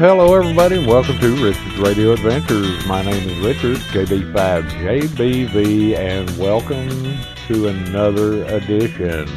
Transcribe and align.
Hello 0.00 0.34
everybody, 0.34 0.78
and 0.78 0.86
welcome 0.86 1.18
to 1.18 1.44
Richard's 1.44 1.78
Radio 1.78 2.12
Adventures. 2.12 2.86
My 2.86 3.02
name 3.02 3.28
is 3.28 3.36
Richard, 3.44 3.76
KB5JBV, 3.92 5.94
and 5.94 6.38
welcome 6.38 7.18
to 7.48 7.68
another 7.68 8.44
edition. 8.44 9.28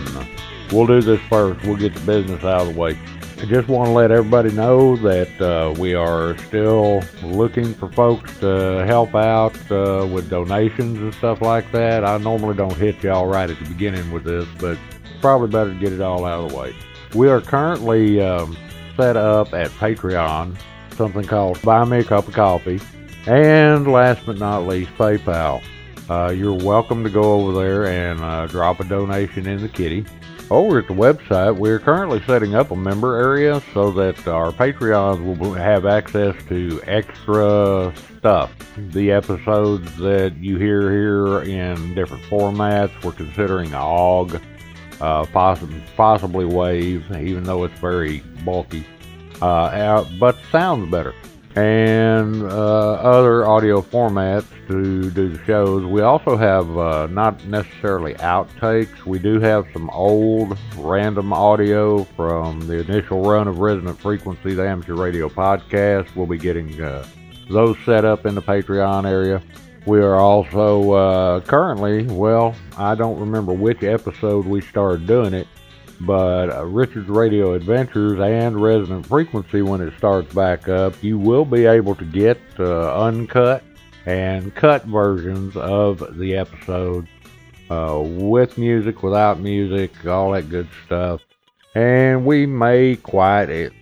We'll 0.71 0.87
do 0.87 1.01
this 1.01 1.19
first. 1.27 1.65
We'll 1.65 1.75
get 1.75 1.93
the 1.93 1.99
business 2.05 2.45
out 2.45 2.61
of 2.61 2.73
the 2.73 2.79
way. 2.79 2.97
I 3.39 3.45
just 3.45 3.67
want 3.67 3.89
to 3.89 3.91
let 3.91 4.09
everybody 4.09 4.51
know 4.51 4.95
that 4.95 5.41
uh, 5.41 5.73
we 5.77 5.95
are 5.95 6.37
still 6.37 7.03
looking 7.23 7.73
for 7.73 7.91
folks 7.91 8.39
to 8.39 8.85
help 8.87 9.15
out 9.15 9.57
uh, 9.69 10.07
with 10.09 10.29
donations 10.29 10.97
and 10.97 11.13
stuff 11.15 11.41
like 11.41 11.69
that. 11.73 12.05
I 12.05 12.17
normally 12.19 12.55
don't 12.55 12.77
hit 12.77 13.03
y'all 13.03 13.27
right 13.27 13.49
at 13.49 13.59
the 13.59 13.65
beginning 13.65 14.13
with 14.13 14.23
this, 14.23 14.47
but 14.61 14.77
probably 15.19 15.49
better 15.49 15.73
to 15.73 15.79
get 15.81 15.91
it 15.91 15.99
all 15.99 16.23
out 16.23 16.45
of 16.45 16.51
the 16.51 16.57
way. 16.57 16.73
We 17.13 17.27
are 17.27 17.41
currently 17.41 18.21
um, 18.21 18.55
set 18.95 19.17
up 19.17 19.53
at 19.53 19.69
Patreon, 19.71 20.55
something 20.95 21.25
called 21.25 21.61
Buy 21.61 21.85
Me 21.85 21.99
a 21.99 22.03
Cup 22.03 22.27
of 22.27 22.33
Coffee, 22.33 22.79
and 23.25 23.91
last 23.91 24.25
but 24.25 24.37
not 24.37 24.67
least, 24.67 24.91
PayPal. 24.95 25.63
Uh, 26.09 26.31
you're 26.31 26.53
welcome 26.53 27.03
to 27.03 27.09
go 27.09 27.33
over 27.33 27.53
there 27.53 27.85
and 27.87 28.19
uh, 28.19 28.45
drop 28.47 28.79
a 28.79 28.83
donation 28.83 29.47
in 29.47 29.61
the 29.61 29.69
kitty. 29.69 30.05
Over 30.51 30.79
at 30.79 30.87
the 30.87 30.93
website, 30.93 31.55
we're 31.55 31.79
currently 31.79 32.21
setting 32.27 32.53
up 32.53 32.71
a 32.71 32.75
member 32.75 33.15
area 33.15 33.63
so 33.73 33.91
that 33.93 34.27
our 34.27 34.51
Patreons 34.51 35.39
will 35.39 35.53
have 35.53 35.85
access 35.85 36.35
to 36.49 36.81
extra 36.85 37.93
stuff. 38.19 38.51
The 38.77 39.11
episodes 39.11 39.97
that 39.97 40.35
you 40.37 40.57
hear 40.57 40.91
here 40.91 41.41
in 41.43 41.95
different 41.95 42.23
formats, 42.23 42.91
we're 43.03 43.13
considering 43.13 43.73
OGG, 43.73 44.41
uh, 45.01 45.25
possibly, 45.25 45.81
possibly 45.95 46.45
Wave, 46.45 47.05
even 47.11 47.43
though 47.43 47.63
it's 47.63 47.79
very 47.79 48.19
bulky, 48.43 48.85
uh, 49.41 50.03
but 50.19 50.37
sounds 50.51 50.89
better. 50.89 51.13
And 51.55 52.41
uh, 52.41 52.93
other 52.93 53.45
audio 53.45 53.81
formats 53.81 54.47
to 54.67 55.11
do 55.11 55.29
the 55.29 55.43
shows. 55.45 55.85
We 55.85 56.01
also 56.01 56.35
have 56.35 56.75
uh, 56.75 57.07
not 57.07 57.45
necessarily 57.45 58.15
outtakes. 58.15 59.05
We 59.05 59.19
do 59.19 59.39
have 59.39 59.67
some 59.71 59.87
old 59.91 60.57
random 60.77 61.31
audio 61.31 62.05
from 62.15 62.61
the 62.61 62.79
initial 62.79 63.21
run 63.21 63.47
of 63.47 63.59
Resonant 63.59 63.99
Frequency, 63.99 64.55
the 64.55 64.67
amateur 64.67 64.95
radio 64.95 65.29
podcast. 65.29 66.15
We'll 66.15 66.25
be 66.25 66.39
getting 66.39 66.81
uh, 66.81 67.05
those 67.51 67.77
set 67.85 68.03
up 68.03 68.25
in 68.25 68.33
the 68.33 68.41
Patreon 68.41 69.07
area. 69.07 69.43
We 69.85 69.99
are 69.99 70.15
also 70.15 70.93
uh, 70.93 71.39
currently, 71.41 72.03
well, 72.03 72.55
I 72.77 72.95
don't 72.95 73.19
remember 73.19 73.51
which 73.51 73.83
episode 73.83 74.45
we 74.45 74.61
started 74.61 75.05
doing 75.05 75.33
it, 75.33 75.47
but 75.99 76.49
uh, 76.49 76.63
Richard's 76.65 77.09
Radio 77.09 77.53
Adventures 77.53 78.17
and 78.17 78.61
Resonant 78.61 79.05
Frequency, 79.05 79.61
when 79.61 79.81
it 79.81 79.93
starts 79.97 80.33
back 80.33 80.69
up, 80.69 81.01
you 81.03 81.19
will 81.19 81.43
be 81.43 81.65
able 81.65 81.95
to 81.95 82.05
get 82.05 82.39
uh, 82.59 82.97
uncut 82.97 83.61
and 84.05 84.55
cut 84.55 84.85
versions 84.85 85.57
of 85.57 86.17
the 86.17 86.37
episode 86.37 87.05
uh, 87.69 88.01
with 88.01 88.57
music, 88.57 89.03
without 89.03 89.41
music, 89.41 90.05
all 90.05 90.31
that 90.31 90.49
good 90.49 90.69
stuff. 90.85 91.19
And 91.75 92.25
we 92.25 92.45
may 92.45 92.95
quite 92.95 93.49
it, 93.49 93.73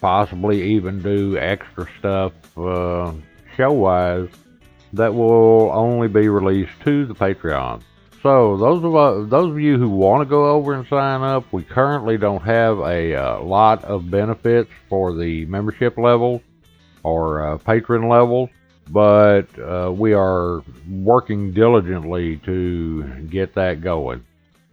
possibly 0.00 0.62
even 0.74 1.00
do 1.00 1.38
extra 1.38 1.86
stuff 2.00 2.32
uh, 2.58 3.12
show 3.56 3.72
wise 3.72 4.28
that 4.96 5.14
will 5.14 5.70
only 5.72 6.08
be 6.08 6.28
released 6.28 6.72
to 6.84 7.04
the 7.06 7.14
Patreon. 7.14 7.82
So 8.22 8.56
those 8.56 8.82
of 8.82 8.96
uh, 8.96 9.28
those 9.28 9.50
of 9.50 9.60
you 9.60 9.76
who 9.76 9.90
want 9.90 10.22
to 10.22 10.24
go 10.24 10.50
over 10.50 10.72
and 10.72 10.86
sign 10.88 11.20
up, 11.20 11.52
we 11.52 11.62
currently 11.62 12.16
don't 12.16 12.42
have 12.42 12.78
a 12.78 13.14
uh, 13.14 13.40
lot 13.40 13.84
of 13.84 14.10
benefits 14.10 14.70
for 14.88 15.14
the 15.14 15.44
membership 15.44 15.98
levels 15.98 16.40
or 17.02 17.46
uh, 17.46 17.58
patron 17.58 18.08
levels, 18.08 18.48
but 18.88 19.46
uh, 19.58 19.92
we 19.92 20.14
are 20.14 20.62
working 20.88 21.52
diligently 21.52 22.38
to 22.38 23.02
get 23.28 23.54
that 23.56 23.82
going. 23.82 24.24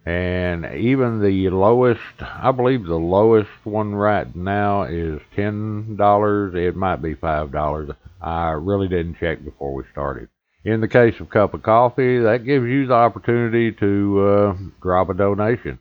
And 0.05 0.65
even 0.65 1.21
the 1.21 1.49
lowest, 1.49 2.01
I 2.21 2.51
believe 2.51 2.85
the 2.85 2.95
lowest 2.95 3.51
one 3.63 3.93
right 3.93 4.35
now 4.35 4.83
is 4.83 5.21
ten 5.35 5.95
dollars. 5.95 6.55
It 6.55 6.75
might 6.75 7.03
be 7.03 7.13
five 7.13 7.51
dollars. 7.51 7.91
I 8.19 8.49
really 8.51 8.87
didn't 8.87 9.19
check 9.19 9.43
before 9.43 9.73
we 9.73 9.83
started. 9.91 10.29
In 10.63 10.81
the 10.81 10.87
case 10.87 11.19
of 11.19 11.29
Cup 11.29 11.53
of 11.53 11.63
Coffee, 11.63 12.19
that 12.19 12.45
gives 12.45 12.67
you 12.67 12.87
the 12.87 12.93
opportunity 12.93 13.71
to 13.73 14.19
uh, 14.21 14.57
drop 14.81 15.09
a 15.09 15.13
donation. 15.13 15.79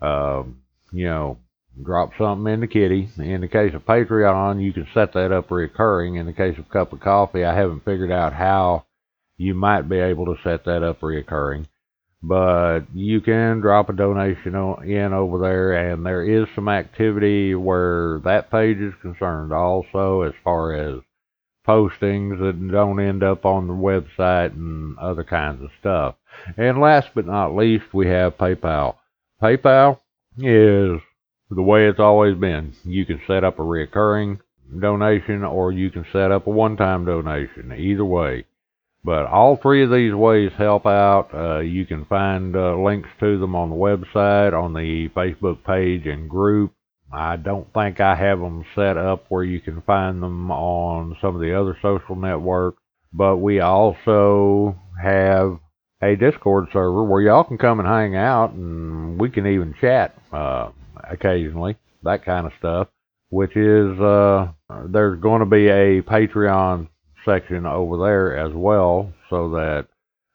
Uh, 0.00 0.44
you 0.92 1.06
know, 1.06 1.38
drop 1.82 2.12
something 2.18 2.52
in 2.52 2.60
the 2.60 2.66
kitty. 2.66 3.08
In 3.18 3.40
the 3.40 3.48
case 3.48 3.74
of 3.74 3.86
Patreon, 3.86 4.62
you 4.62 4.72
can 4.72 4.86
set 4.94 5.12
that 5.14 5.32
up 5.32 5.50
recurring. 5.50 6.16
In 6.16 6.26
the 6.26 6.32
case 6.32 6.58
of 6.58 6.68
Cup 6.68 6.92
of 6.92 7.00
Coffee, 7.00 7.44
I 7.44 7.54
haven't 7.54 7.84
figured 7.84 8.12
out 8.12 8.32
how 8.32 8.84
you 9.36 9.54
might 9.54 9.88
be 9.88 9.98
able 9.98 10.26
to 10.26 10.42
set 10.42 10.64
that 10.64 10.82
up 10.82 11.02
recurring. 11.02 11.66
But 12.26 12.86
you 12.94 13.20
can 13.20 13.60
drop 13.60 13.90
a 13.90 13.92
donation 13.92 14.54
in 14.54 15.12
over 15.12 15.38
there, 15.38 15.92
and 15.92 16.06
there 16.06 16.24
is 16.24 16.48
some 16.54 16.68
activity 16.68 17.54
where 17.54 18.20
that 18.24 18.50
page 18.50 18.78
is 18.78 18.94
concerned 19.02 19.52
also 19.52 20.22
as 20.22 20.32
far 20.42 20.72
as 20.74 21.02
postings 21.66 22.38
that 22.38 22.70
don't 22.70 22.98
end 23.00 23.22
up 23.22 23.44
on 23.44 23.66
the 23.66 23.74
website 23.74 24.52
and 24.54 24.98
other 24.98 25.24
kinds 25.24 25.62
of 25.62 25.70
stuff. 25.80 26.14
And 26.56 26.80
last 26.80 27.08
but 27.14 27.26
not 27.26 27.54
least, 27.54 27.92
we 27.92 28.06
have 28.06 28.38
PayPal. 28.38 28.96
PayPal 29.42 29.98
is 30.38 31.00
the 31.50 31.62
way 31.62 31.86
it's 31.88 32.00
always 32.00 32.36
been. 32.36 32.74
You 32.84 33.04
can 33.04 33.20
set 33.26 33.44
up 33.44 33.58
a 33.58 33.62
recurring 33.62 34.40
donation 34.80 35.44
or 35.44 35.72
you 35.72 35.90
can 35.90 36.06
set 36.10 36.32
up 36.32 36.46
a 36.46 36.50
one-time 36.50 37.04
donation. 37.04 37.72
Either 37.72 38.04
way. 38.04 38.46
But 39.04 39.26
all 39.26 39.58
three 39.60 39.84
of 39.84 39.90
these 39.90 40.14
ways 40.14 40.50
help 40.56 40.86
out. 40.86 41.28
Uh, 41.34 41.58
you 41.58 41.84
can 41.84 42.06
find 42.06 42.56
uh, 42.56 42.76
links 42.76 43.10
to 43.20 43.38
them 43.38 43.54
on 43.54 43.68
the 43.68 43.76
website, 43.76 44.58
on 44.58 44.72
the 44.72 45.10
Facebook 45.14 45.62
page 45.64 46.06
and 46.06 46.28
group. 46.28 46.72
I 47.12 47.36
don't 47.36 47.72
think 47.74 48.00
I 48.00 48.14
have 48.16 48.40
them 48.40 48.64
set 48.74 48.96
up 48.96 49.26
where 49.28 49.44
you 49.44 49.60
can 49.60 49.82
find 49.82 50.22
them 50.22 50.50
on 50.50 51.16
some 51.20 51.34
of 51.34 51.42
the 51.42 51.58
other 51.58 51.76
social 51.82 52.16
networks, 52.16 52.80
but 53.12 53.36
we 53.36 53.60
also 53.60 54.74
have 55.00 55.58
a 56.02 56.16
Discord 56.16 56.68
server 56.72 57.04
where 57.04 57.20
y'all 57.20 57.44
can 57.44 57.58
come 57.58 57.78
and 57.78 57.88
hang 57.88 58.16
out 58.16 58.52
and 58.52 59.20
we 59.20 59.30
can 59.30 59.46
even 59.46 59.74
chat 59.80 60.16
uh, 60.32 60.70
occasionally, 61.08 61.76
that 62.02 62.24
kind 62.24 62.46
of 62.46 62.52
stuff, 62.58 62.88
which 63.28 63.54
is, 63.56 64.00
uh, 64.00 64.48
there's 64.88 65.20
going 65.20 65.40
to 65.40 65.46
be 65.46 65.68
a 65.68 66.02
Patreon 66.02 66.88
section 67.24 67.66
over 67.66 67.96
there 67.98 68.36
as 68.36 68.52
well 68.54 69.12
so 69.30 69.50
that 69.50 69.86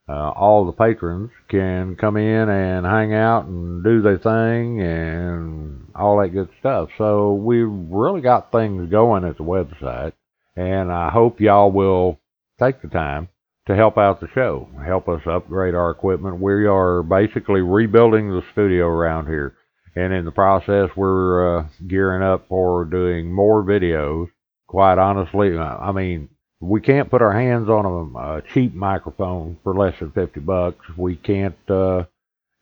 uh, 0.09 0.31
all 0.31 0.65
the 0.65 0.71
patrons 0.71 1.29
can 1.49 1.95
come 1.95 2.17
in 2.17 2.49
and 2.49 2.85
hang 2.85 3.13
out 3.13 3.45
and 3.45 3.83
do 3.83 4.01
their 4.01 4.17
thing 4.17 4.81
and 4.81 5.87
all 5.93 6.19
that 6.19 6.29
good 6.29 6.49
stuff. 6.59 6.89
So 6.97 7.33
we 7.33 7.57
really 7.61 8.21
got 8.21 8.51
things 8.51 8.89
going 8.89 9.23
at 9.23 9.37
the 9.37 9.43
website, 9.43 10.13
and 10.55 10.91
I 10.91 11.11
hope 11.11 11.39
y'all 11.39 11.71
will 11.71 12.19
take 12.59 12.81
the 12.81 12.87
time 12.87 13.29
to 13.67 13.75
help 13.75 13.99
out 13.99 14.19
the 14.19 14.27
show, 14.33 14.67
help 14.83 15.07
us 15.07 15.21
upgrade 15.27 15.75
our 15.75 15.91
equipment. 15.91 16.41
We 16.41 16.65
are 16.65 17.03
basically 17.03 17.61
rebuilding 17.61 18.31
the 18.31 18.41
studio 18.51 18.87
around 18.87 19.27
here, 19.27 19.55
and 19.95 20.11
in 20.11 20.25
the 20.25 20.31
process, 20.31 20.89
we're 20.95 21.59
uh, 21.59 21.67
gearing 21.87 22.23
up 22.23 22.47
for 22.49 22.85
doing 22.85 23.31
more 23.31 23.63
videos. 23.63 24.29
Quite 24.65 24.97
honestly, 24.97 25.55
I 25.55 25.91
mean, 25.91 26.29
we 26.61 26.81
can't 26.81 27.09
put 27.09 27.21
our 27.21 27.33
hands 27.33 27.69
on 27.69 27.85
a, 27.85 28.19
a 28.19 28.41
cheap 28.53 28.73
microphone 28.73 29.57
for 29.63 29.73
less 29.73 29.97
than 29.99 30.11
50 30.11 30.39
bucks. 30.41 30.85
We 30.97 31.15
can't 31.15 31.55
uh, 31.69 32.03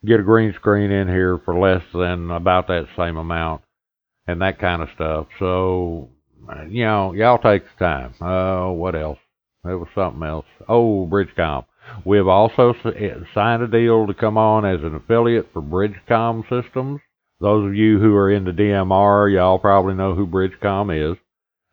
get 0.06 0.20
a 0.20 0.24
green 0.24 0.54
screen 0.54 0.92
in 0.92 1.08
here 1.08 1.40
for 1.44 1.58
less 1.58 1.84
than 1.94 2.30
about 2.30 2.68
that 2.68 2.88
same 2.96 3.18
amount 3.18 3.64
and 4.28 4.42
that 4.42 4.60
kind 4.60 4.82
of 4.82 4.90
stuff. 4.94 5.28
So, 5.40 6.10
you 6.70 6.86
know, 6.86 7.14
y'all 7.14 7.40
take 7.40 7.64
the 7.64 7.86
time. 7.86 8.14
Uh, 8.22 8.72
what 8.72 8.96
else? 8.96 9.20
There 9.64 9.78
was 9.78 9.90
something 9.96 10.24
else. 10.24 10.46
Oh, 10.70 11.08
Bridgecom. 11.12 11.66
We 12.06 12.18
have 12.18 12.28
also 12.28 12.74
eh, 12.86 13.16
signed 13.34 13.64
a 13.64 13.68
deal 13.68 14.08
to 14.08 14.14
come 14.14 14.38
on 14.38 14.66
as 14.66 14.82
an 14.84 14.96
affiliate 14.96 15.52
for 15.54 15.62
Bridgecom 15.62 16.44
Systems. 16.44 17.02
Those 17.40 17.68
of 17.68 17.76
you 17.76 18.00
who 18.00 18.16
are 18.16 18.32
into 18.32 18.52
DMR, 18.54 19.34
y'all 19.34 19.60
probably 19.60 19.96
know 19.96 20.14
who 20.14 20.28
Bridgecom 20.28 21.12
is. 21.14 21.18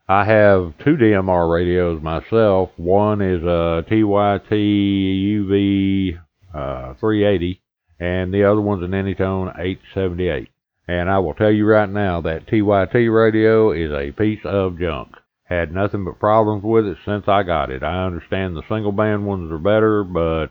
I 0.06 0.26
have 0.26 0.74
two 0.84 0.96
DMR 0.96 1.50
radios 1.50 2.02
myself. 2.02 2.70
One 2.76 3.22
is 3.22 3.42
a 3.42 3.82
TYT 3.88 4.50
UV 4.50 6.18
uh, 6.52 6.94
380, 7.00 7.62
and 7.98 8.32
the 8.32 8.44
other 8.44 8.60
one's 8.60 8.84
an 8.84 8.92
Anytone 8.92 9.48
878. 9.56 10.50
And 10.86 11.08
I 11.08 11.18
will 11.20 11.32
tell 11.32 11.50
you 11.50 11.64
right 11.64 11.88
now 11.88 12.20
that 12.20 12.46
TYT 12.46 13.10
radio 13.10 13.72
is 13.72 13.92
a 13.92 14.12
piece 14.12 14.44
of 14.44 14.78
junk. 14.78 15.14
Had 15.44 15.72
nothing 15.72 16.04
but 16.04 16.20
problems 16.20 16.62
with 16.62 16.84
it 16.84 16.98
since 17.06 17.24
I 17.26 17.42
got 17.42 17.70
it. 17.70 17.82
I 17.82 18.04
understand 18.04 18.56
the 18.56 18.62
single 18.68 18.92
band 18.92 19.24
ones 19.24 19.50
are 19.50 19.58
better, 19.58 20.04
but 20.04 20.48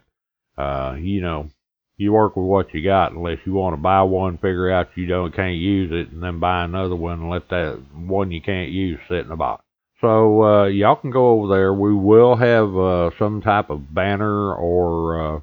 uh, 0.60 0.96
you 0.96 1.22
know, 1.22 1.50
you 1.98 2.12
work 2.12 2.36
with 2.36 2.46
what 2.46 2.74
you 2.74 2.84
got 2.84 3.12
unless 3.12 3.38
you 3.46 3.54
want 3.54 3.74
to 3.74 3.82
buy 3.82 4.02
one, 4.02 4.38
figure 4.38 4.72
out 4.72 4.90
you 4.96 5.06
don't 5.06 5.36
can't 5.36 5.56
use 5.56 5.92
it, 5.92 6.12
and 6.12 6.24
then 6.24 6.40
buy 6.40 6.64
another 6.64 6.96
one 6.96 7.22
and 7.22 7.30
let 7.30 7.50
that 7.50 7.80
one 7.96 8.32
you 8.32 8.42
can't 8.42 8.72
use 8.72 9.00
sit 9.08 9.26
in 9.26 9.32
a 9.32 9.36
box. 9.36 9.64
So 10.02 10.44
uh, 10.44 10.66
y'all 10.66 10.98
can 10.98 11.12
go 11.12 11.30
over 11.30 11.56
there. 11.56 11.74
We 11.74 11.96
will 11.96 12.36
have 12.36 12.76
uh, 12.76 13.12
some 13.18 13.42
type 13.42 13.70
of 13.70 13.94
banner 13.94 14.54
or 14.54 15.38
uh, 15.38 15.40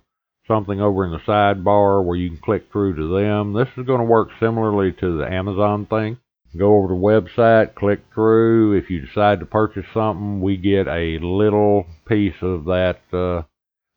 something 0.47 0.81
over 0.81 1.07
in 1.07 1.13
the 1.13 1.19
sidebar 1.19 2.05
where 2.05 2.17
you 2.17 2.29
can 2.29 2.39
click 2.39 2.65
through 2.71 2.97
to 2.97 3.19
them. 3.19 3.55
This 3.55 3.69
is 3.79 3.87
going 3.87 4.01
to 4.01 4.05
work 4.05 4.29
similarly 4.39 4.93
to 5.01 5.17
the 5.17 5.25
Amazon 5.25 5.87
thing. 5.87 6.19
Go 6.59 6.77
over 6.77 6.89
to 6.89 6.95
the 6.95 7.01
website, 7.01 7.77
click 7.77 8.01
through. 8.13 8.77
If 8.77 8.91
you 8.91 9.07
decide 9.07 9.39
to 9.41 9.47
purchase 9.47 9.87
something, 9.95 10.41
we 10.41 10.57
get 10.57 10.89
a 10.89 11.19
little 11.23 11.87
piece 12.09 12.35
of 12.43 12.65
that 12.65 12.99
uh, 13.13 13.43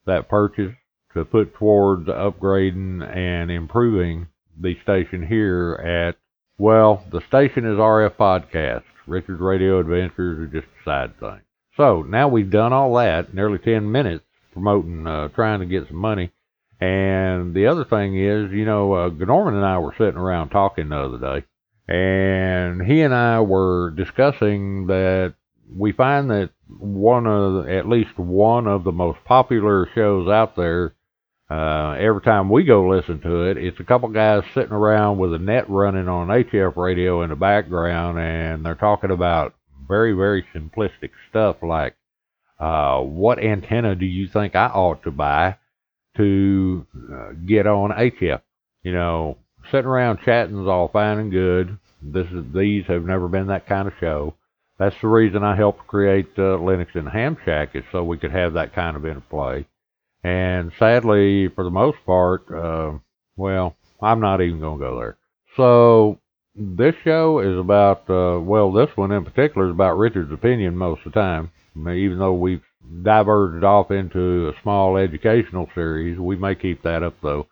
that 0.06 0.30
purchase 0.30 0.74
to 1.14 1.26
put 1.26 1.56
towards 1.56 2.08
upgrading 2.08 3.04
and 3.16 3.52
improving 3.52 4.28
the 4.60 4.76
station 4.84 5.26
here 5.28 5.74
at 5.84 6.18
well, 6.58 7.04
the 7.12 7.22
station 7.28 7.66
is 7.66 7.78
RF 7.78 8.16
Podcast. 8.16 8.84
Richard's 9.08 9.42
Radio 9.42 9.80
Adventures 9.80 10.40
are 10.40 10.62
just 10.62 10.68
a 10.68 10.84
side 10.86 11.20
thing. 11.20 11.42
So 11.76 12.04
now 12.04 12.28
we've 12.28 12.52
done 12.52 12.72
all 12.72 12.94
that, 12.96 13.34
nearly 13.34 13.58
10 13.58 13.92
minutes 13.92 14.24
promoting, 14.54 15.08
uh, 15.08 15.30
trying 15.30 15.62
to 15.62 15.66
get 15.66 15.88
some 15.88 15.98
money. 15.98 16.32
And 16.80 17.56
the 17.56 17.68
other 17.68 17.86
thing 17.86 18.18
is, 18.18 18.52
you 18.52 18.66
know, 18.66 18.94
uh, 18.94 19.10
Norman 19.10 19.56
and 19.56 19.66
I 19.66 19.80
were 19.80 19.96
sitting 19.98 20.18
around 20.18 20.50
talking 20.50 20.90
the 20.90 20.98
other 20.98 21.18
day, 21.18 21.46
and 21.88 22.82
he 22.82 23.02
and 23.02 23.14
I 23.14 23.40
were 23.42 23.92
discussing 23.92 24.88
that 24.88 25.34
we 25.76 25.92
find 25.92 26.30
that 26.30 26.52
one 26.68 27.26
of, 27.26 27.66
the, 27.66 27.76
at 27.76 27.88
least 27.88 28.18
one 28.18 28.68
of 28.68 28.84
the 28.84 28.92
most 28.92 29.20
popular 29.26 29.90
shows 29.96 30.28
out 30.28 30.56
there 30.56 30.94
uh, 31.54 31.96
every 32.00 32.22
time 32.22 32.50
we 32.50 32.64
go 32.64 32.90
listen 32.90 33.20
to 33.22 33.44
it, 33.44 33.58
it's 33.58 33.80
a 33.80 33.84
couple 33.84 34.10
guys 34.10 34.42
sitting 34.56 34.72
around 34.72 35.20
with 35.20 35.36
a 35.36 35.38
net 35.38 35.70
running 35.70 36.08
on 36.08 36.28
HF 36.28 36.76
radio 36.76 37.22
in 37.22 37.30
the 37.30 37.36
background, 37.36 38.18
and 38.18 38.66
they're 38.66 38.74
talking 38.74 39.12
about 39.12 39.54
very, 39.88 40.14
very 40.14 40.44
simplistic 40.56 41.12
stuff 41.30 41.58
like, 41.62 41.96
uh, 42.60 43.02
what 43.02 43.38
antenna 43.38 43.94
do 43.94 44.06
you 44.06 44.28
think 44.28 44.56
I 44.56 44.66
ought 44.66 45.04
to 45.04 45.12
buy 45.12 45.58
to 46.18 46.88
uh, 47.14 47.34
get 47.46 47.68
on 47.68 47.92
HF? 47.92 48.42
You 48.82 48.94
know, 48.94 49.38
sitting 49.70 49.86
around 49.86 50.22
chatting 50.26 50.60
is 50.60 50.68
all 50.68 50.88
fine 50.88 51.20
and 51.20 51.32
good. 51.32 51.78
This 52.02 52.28
is 52.32 52.46
these 52.52 52.86
have 52.88 53.04
never 53.04 53.28
been 53.28 53.48
that 53.48 53.68
kind 53.68 53.88
of 53.88 53.94
show. 54.00 54.34
That's 54.80 55.00
the 55.02 55.08
reason 55.08 55.44
I 55.44 55.56
helped 55.56 55.86
create 55.86 56.30
uh, 56.36 56.58
Linux 56.58 56.96
and 56.96 57.10
Ham 57.10 57.38
Shack 57.46 57.76
is 57.76 57.84
so 57.92 58.04
we 58.04 58.18
could 58.18 58.32
have 58.32 58.54
that 58.54 58.74
kind 58.74 58.98
of 58.98 59.06
interplay. 59.06 59.68
And 60.24 60.72
sadly, 60.80 61.50
for 61.50 61.64
the 61.64 61.70
most 61.70 61.98
part, 62.06 62.50
uh, 62.50 62.94
well, 63.36 63.76
I'm 64.02 64.22
not 64.22 64.42
even 64.42 64.60
going 64.60 64.80
to 64.80 64.86
go 64.86 65.00
there. 65.00 65.18
So 65.58 66.20
this 66.56 66.96
show 67.04 67.40
is 67.40 67.58
about, 67.58 68.10
uh, 68.10 68.40
well, 68.40 68.72
this 68.72 68.96
one 68.96 69.12
in 69.12 69.26
particular 69.26 69.68
is 69.68 69.74
about 69.74 69.98
Richard's 69.98 70.32
opinion 70.32 70.78
most 70.78 71.06
of 71.06 71.14
the 71.14 71.20
time. 71.20 71.52
I 71.76 71.80
mean, 71.80 71.98
even 71.98 72.20
though 72.20 72.34
we've 72.34 72.64
diverged 73.02 73.64
off 73.64 73.92
into 73.92 74.50
a 74.50 74.62
small 74.62 74.98
educational 74.98 75.70
series, 75.74 76.20
we 76.20 76.36
may 76.36 76.56
keep 76.56 76.84
that 76.84 77.04
up 77.04 77.16
though. 77.22 77.48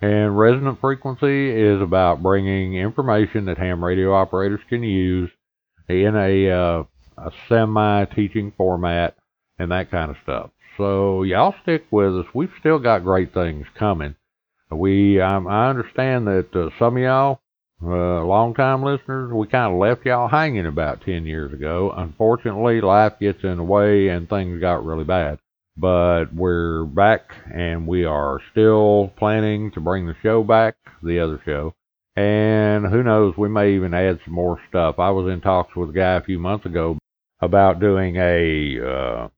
And 0.00 0.38
resonant 0.38 0.80
frequency 0.80 1.50
is 1.50 1.80
about 1.82 2.22
bringing 2.22 2.74
information 2.74 3.44
that 3.44 3.58
ham 3.58 3.84
radio 3.84 4.14
operators 4.14 4.60
can 4.68 4.82
use 4.82 5.30
in 5.88 6.16
a, 6.16 6.50
uh, 6.50 6.84
a 7.18 7.30
semi-teaching 7.48 8.52
format 8.56 9.16
and 9.58 9.70
that 9.72 9.90
kind 9.90 10.10
of 10.10 10.16
stuff. 10.22 10.50
So 10.80 11.24
y'all 11.24 11.54
stick 11.62 11.84
with 11.90 12.16
us. 12.16 12.24
We've 12.34 12.48
still 12.58 12.78
got 12.78 13.04
great 13.04 13.34
things 13.34 13.66
coming. 13.78 14.14
We 14.70 15.20
um, 15.20 15.46
I 15.46 15.68
understand 15.68 16.26
that 16.26 16.48
uh, 16.54 16.70
some 16.78 16.96
of 16.96 17.02
y'all, 17.02 17.40
uh, 17.84 18.24
longtime 18.24 18.82
listeners, 18.82 19.30
we 19.30 19.46
kind 19.46 19.74
of 19.74 19.78
left 19.78 20.06
y'all 20.06 20.28
hanging 20.28 20.64
about 20.64 21.02
10 21.04 21.26
years 21.26 21.52
ago. 21.52 21.92
Unfortunately, 21.94 22.80
life 22.80 23.12
gets 23.20 23.44
in 23.44 23.58
the 23.58 23.62
way 23.62 24.08
and 24.08 24.26
things 24.26 24.58
got 24.58 24.86
really 24.86 25.04
bad. 25.04 25.38
But 25.76 26.32
we're 26.32 26.86
back 26.86 27.30
and 27.54 27.86
we 27.86 28.06
are 28.06 28.40
still 28.50 29.12
planning 29.18 29.72
to 29.72 29.80
bring 29.80 30.06
the 30.06 30.16
show 30.22 30.42
back, 30.42 30.76
the 31.02 31.20
other 31.20 31.42
show. 31.44 31.74
And 32.16 32.86
who 32.86 33.02
knows, 33.02 33.34
we 33.36 33.50
may 33.50 33.74
even 33.74 33.92
add 33.92 34.20
some 34.24 34.32
more 34.32 34.58
stuff. 34.70 34.98
I 34.98 35.10
was 35.10 35.30
in 35.30 35.42
talks 35.42 35.76
with 35.76 35.90
a 35.90 35.92
guy 35.92 36.14
a 36.14 36.24
few 36.24 36.38
months 36.38 36.64
ago 36.64 36.96
about 37.42 37.80
doing 37.80 38.16
a 38.16 38.80
uh, 38.80 39.28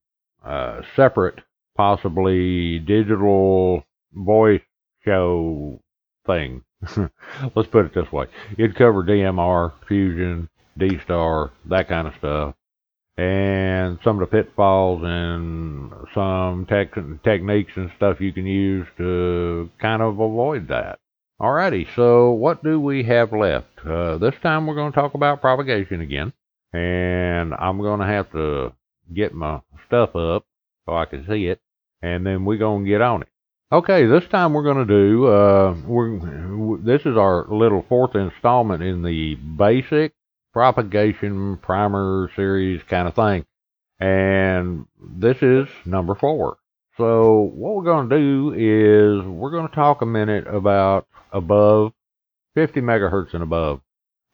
uh, 0.45 0.83
separate, 0.97 1.41
possibly 1.77 2.79
digital 2.79 3.85
voice 4.13 4.63
show 5.05 5.81
thing. 6.27 6.63
Let's 7.55 7.69
put 7.69 7.87
it 7.87 7.95
this 7.95 8.11
way. 8.13 8.27
It'd 8.59 8.77
cover 8.77 9.05
DMR, 9.05 9.73
Fusion, 9.87 10.49
D-Star, 10.79 11.51
that 11.67 11.89
kind 11.89 12.09
of 12.09 12.15
stuff. 12.19 12.55
And 13.17 13.99
some 14.03 14.21
of 14.21 14.31
the 14.31 14.43
pitfalls 14.43 15.03
and 15.05 15.93
some 16.15 16.67
tech- 16.67 16.95
techniques 17.23 17.73
and 17.77 17.91
stuff 17.97 18.21
you 18.21 18.33
can 18.33 18.47
use 18.47 18.87
to 18.97 19.71
kind 19.79 20.03
of 20.03 20.19
avoid 20.19 20.69
that. 20.69 20.99
Alrighty, 21.41 21.89
so 21.95 22.31
what 22.31 22.63
do 22.63 22.81
we 22.81 23.03
have 23.05 23.33
left? 23.33 23.85
Uh, 23.85 24.17
this 24.17 24.35
time 24.43 24.67
we're 24.67 24.77
going 24.77 24.93
to 24.93 24.99
talk 24.99 25.15
about 25.15 25.41
propagation 25.41 26.01
again. 26.01 26.33
And 26.73 27.53
I'm 27.55 27.79
going 27.79 28.01
to 28.01 28.07
have 28.07 28.31
to 28.33 28.73
get 29.13 29.35
my 29.35 29.61
stuff 29.93 30.17
up 30.17 30.47
so 30.87 30.95
I 30.95 31.05
can 31.05 31.27
see 31.27 31.47
it, 31.47 31.61
and 32.01 32.27
then 32.27 32.47
we're 32.47 32.59
to 32.85 32.91
get 32.91 33.03
on 33.03 33.23
it. 33.23 33.29
Okay, 33.71 34.07
this 34.07 34.27
time 34.29 34.53
we're 34.53 34.65
to 34.87 34.93
do, 34.93 35.27
uh, 35.27 35.77
we're, 35.87 36.79
this 36.79 37.03
is 37.03 37.17
our 37.17 37.47
little 37.49 37.85
fourth 37.89 38.15
installment 38.15 38.83
in 38.83 39.03
the 39.03 39.35
basic 39.35 40.13
propagation 40.53 41.59
primer 41.59 42.31
series 42.37 42.83
kind 42.85 43.07
of 43.09 43.15
thing. 43.15 43.45
And 44.01 44.87
this 45.01 45.43
is 45.43 45.69
number 45.87 46.15
four. 46.15 46.57
So 46.97 47.51
what 47.55 47.75
we're 47.75 47.85
to 48.09 48.19
do 48.19 48.53
is 48.53 49.27
we're 49.27 49.51
to 49.69 49.75
talk 49.75 50.03
a 50.03 50.07
minute 50.07 50.47
about 50.47 51.07
above 51.33 51.93
50 52.55 52.81
megahertz 52.81 53.33
and 53.33 53.43
above. 53.43 53.81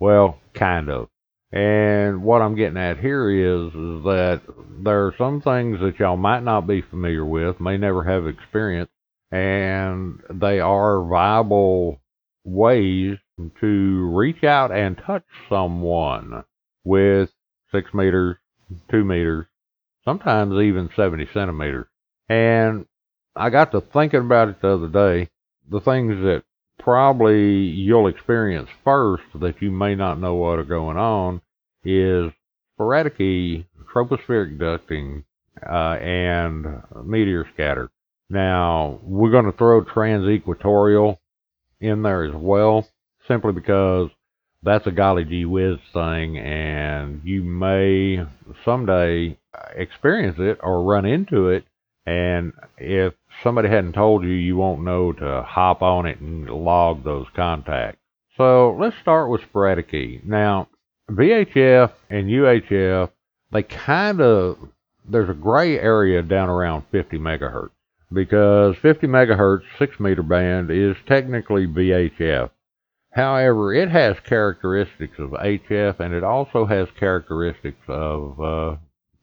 Well, 0.01 0.39
kind 0.55 0.89
of. 0.89 1.09
And 1.51 2.23
what 2.23 2.43
I'm 2.43 2.57
getting 2.57 2.77
at 2.77 2.99
here 2.99 3.31
is, 3.31 3.69
is 3.69 4.05
that 4.05 4.43
there 4.85 5.07
are 5.07 5.15
some 5.17 5.41
things 5.41 5.81
that 5.81 5.99
y'all 5.99 6.17
might 6.17 6.43
not 6.43 6.67
be 6.67 6.83
familiar 6.83 7.25
with, 7.25 7.61
may 7.61 7.79
never 7.79 8.05
have 8.05 8.27
experienced, 8.27 8.93
and 9.31 10.21
they 10.31 10.61
are 10.61 11.03
viable 11.05 12.01
ways 12.45 13.17
to 13.61 14.11
reach 14.15 14.45
out 14.45 14.73
and 14.73 15.01
touch 15.07 15.25
someone 15.49 16.45
with 16.85 17.31
six 17.73 17.93
meters, 17.95 18.37
two 18.91 19.05
meters, 19.05 19.47
sometimes 20.05 20.55
even 20.61 20.91
70 20.95 21.29
centimeters. 21.33 21.87
And 22.29 22.87
I 23.35 23.51
got 23.51 23.73
to 23.73 23.81
thinking 23.81 24.21
about 24.21 24.49
it 24.49 24.61
the 24.61 24.69
other 24.75 24.89
day. 24.89 25.31
The 25.71 25.81
things 25.81 26.15
that 26.23 26.43
probably 26.79 27.61
you'll 27.61 28.09
experience 28.09 28.69
first 28.85 29.25
that 29.41 29.61
you 29.61 29.71
may 29.71 29.95
not 29.95 30.21
know 30.21 30.35
what 30.35 30.59
are 30.59 30.65
going 30.65 30.97
on 30.97 31.41
is 31.85 32.33
sporadic 32.75 33.19
tropospheric 33.19 34.59
ducting, 34.59 35.25
uh, 35.69 35.99
and 36.01 36.83
meteor 37.05 37.47
scatter. 37.55 37.91
Now, 38.31 39.01
we're 39.03 39.31
going 39.31 39.47
to 39.47 39.57
throw 39.57 39.83
transequatorial 39.85 41.19
in 41.81 42.03
there 42.03 42.25
as 42.25 42.35
well, 42.35 42.87
simply 43.27 43.53
because 43.53 44.11
that's 44.63 44.87
a 44.87 44.91
golly 44.91 45.25
gee 45.25 45.45
whiz 45.45 45.79
thing, 45.93 46.39
and 46.39 47.23
you 47.25 47.43
may 47.43 48.25
someday 48.65 49.39
experience 49.75 50.37
it 50.39 50.59
or 50.63 50.83
run 50.83 51.07
into 51.07 51.49
it. 51.49 51.65
And 52.07 52.53
if 52.77 53.15
somebody 53.43 53.69
hadn't 53.69 53.93
told 53.93 54.25
you, 54.25 54.31
you 54.31 54.57
won't 54.57 54.83
know 54.83 55.13
to 55.13 55.43
hop 55.43 55.83
on 55.83 56.07
it 56.07 56.21
and 56.21 56.49
log 56.49 57.05
those 57.05 57.27
contacts. 57.35 58.01
So 58.37 58.77
let's 58.79 58.97
start 58.99 59.31
with 59.31 59.43
sporadic. 59.43 60.25
Now, 60.25 60.69
VHF 61.11 61.93
and 62.11 62.29
UHF, 62.29 63.11
they 63.51 63.63
kind 63.63 64.21
of, 64.21 64.59
there's 65.09 65.31
a 65.31 65.35
gray 65.35 65.79
area 65.79 66.23
down 66.23 66.49
around 66.49 66.85
50 66.93 67.19
megahertz 67.19 67.71
because 68.13 68.77
50 68.77 69.07
megahertz 69.07 69.63
6 69.79 70.01
meter 70.01 70.23
band 70.23 70.71
is 70.71 70.97
technically 71.07 71.67
VHF. 71.67 72.51
However, 73.13 73.73
it 73.75 73.91
has 73.91 74.21
characteristics 74.21 75.19
of 75.19 75.31
HF 75.31 75.99
and 75.99 76.15
it 76.15 76.23
also 76.23 76.67
has 76.67 76.89
characteristics 76.99 77.83
of 77.89 78.41
uh, 78.41 78.77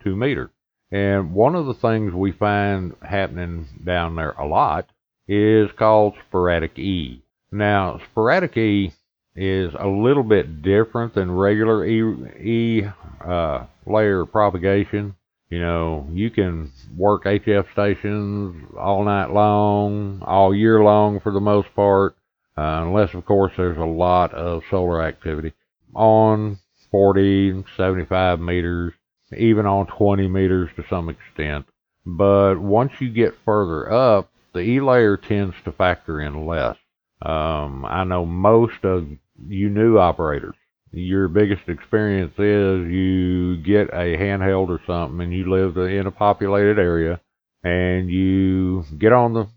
2 0.03 0.15
meter. 0.15 0.51
And 0.95 1.33
one 1.33 1.55
of 1.55 1.65
the 1.65 1.73
things 1.73 2.13
we 2.13 2.31
find 2.31 2.95
happening 3.01 3.67
down 3.83 4.15
there 4.15 4.31
a 4.31 4.47
lot 4.47 4.87
is 5.27 5.69
called 5.77 6.13
sporadic 6.29 6.79
E. 6.79 7.21
Now, 7.51 7.99
sporadic 8.11 8.55
E 8.55 8.93
is 9.35 9.73
a 9.77 9.89
little 9.89 10.23
bit 10.23 10.61
different 10.61 11.13
than 11.13 11.33
regular 11.33 11.85
E, 11.85 11.99
e 12.39 12.83
uh, 13.19 13.65
layer 13.85 14.25
propagation. 14.25 15.15
You 15.49 15.59
know, 15.59 16.07
you 16.13 16.29
can 16.29 16.71
work 16.95 17.25
HF 17.25 17.69
stations 17.73 18.65
all 18.79 19.03
night 19.03 19.31
long, 19.31 20.21
all 20.21 20.55
year 20.55 20.81
long 20.81 21.19
for 21.19 21.33
the 21.33 21.41
most 21.41 21.67
part, 21.75 22.15
uh, 22.57 22.83
unless, 22.83 23.13
of 23.13 23.25
course, 23.25 23.51
there's 23.57 23.77
a 23.77 23.83
lot 23.83 24.33
of 24.33 24.63
solar 24.71 25.03
activity 25.03 25.51
on 25.93 26.57
40, 26.89 27.65
75 27.75 28.39
meters. 28.39 28.93
Even 29.36 29.65
on 29.65 29.88
20 29.88 30.27
meters 30.27 30.70
to 30.75 30.84
some 30.89 31.10
extent. 31.10 31.65
But 32.05 32.60
once 32.60 32.91
you 33.00 33.10
get 33.10 33.34
further 33.44 33.91
up, 33.91 34.29
the 34.53 34.60
E 34.60 34.79
layer 34.79 35.17
tends 35.17 35.55
to 35.65 35.72
factor 35.72 36.22
in 36.22 36.46
less. 36.46 36.77
Um, 37.22 37.86
I 37.86 38.03
know 38.03 38.25
most 38.25 38.84
of 38.84 39.08
you 39.48 39.70
new 39.70 39.98
operators, 39.98 40.55
your 40.91 41.27
biggest 41.27 41.67
experience 41.67 42.34
is 42.38 42.91
you 42.91 43.58
get 43.58 43.89
a 43.89 44.15
handheld 44.17 44.70
or 44.70 44.79
something 44.86 45.22
and 45.22 45.34
you 45.34 45.50
live 45.50 45.77
in 45.77 46.08
a 46.08 46.12
populated 46.12 46.79
area 46.79 47.20
and 47.63 48.10
you 48.10 48.86
get 48.98 49.12
on 49.12 49.34
the, 49.34 49.48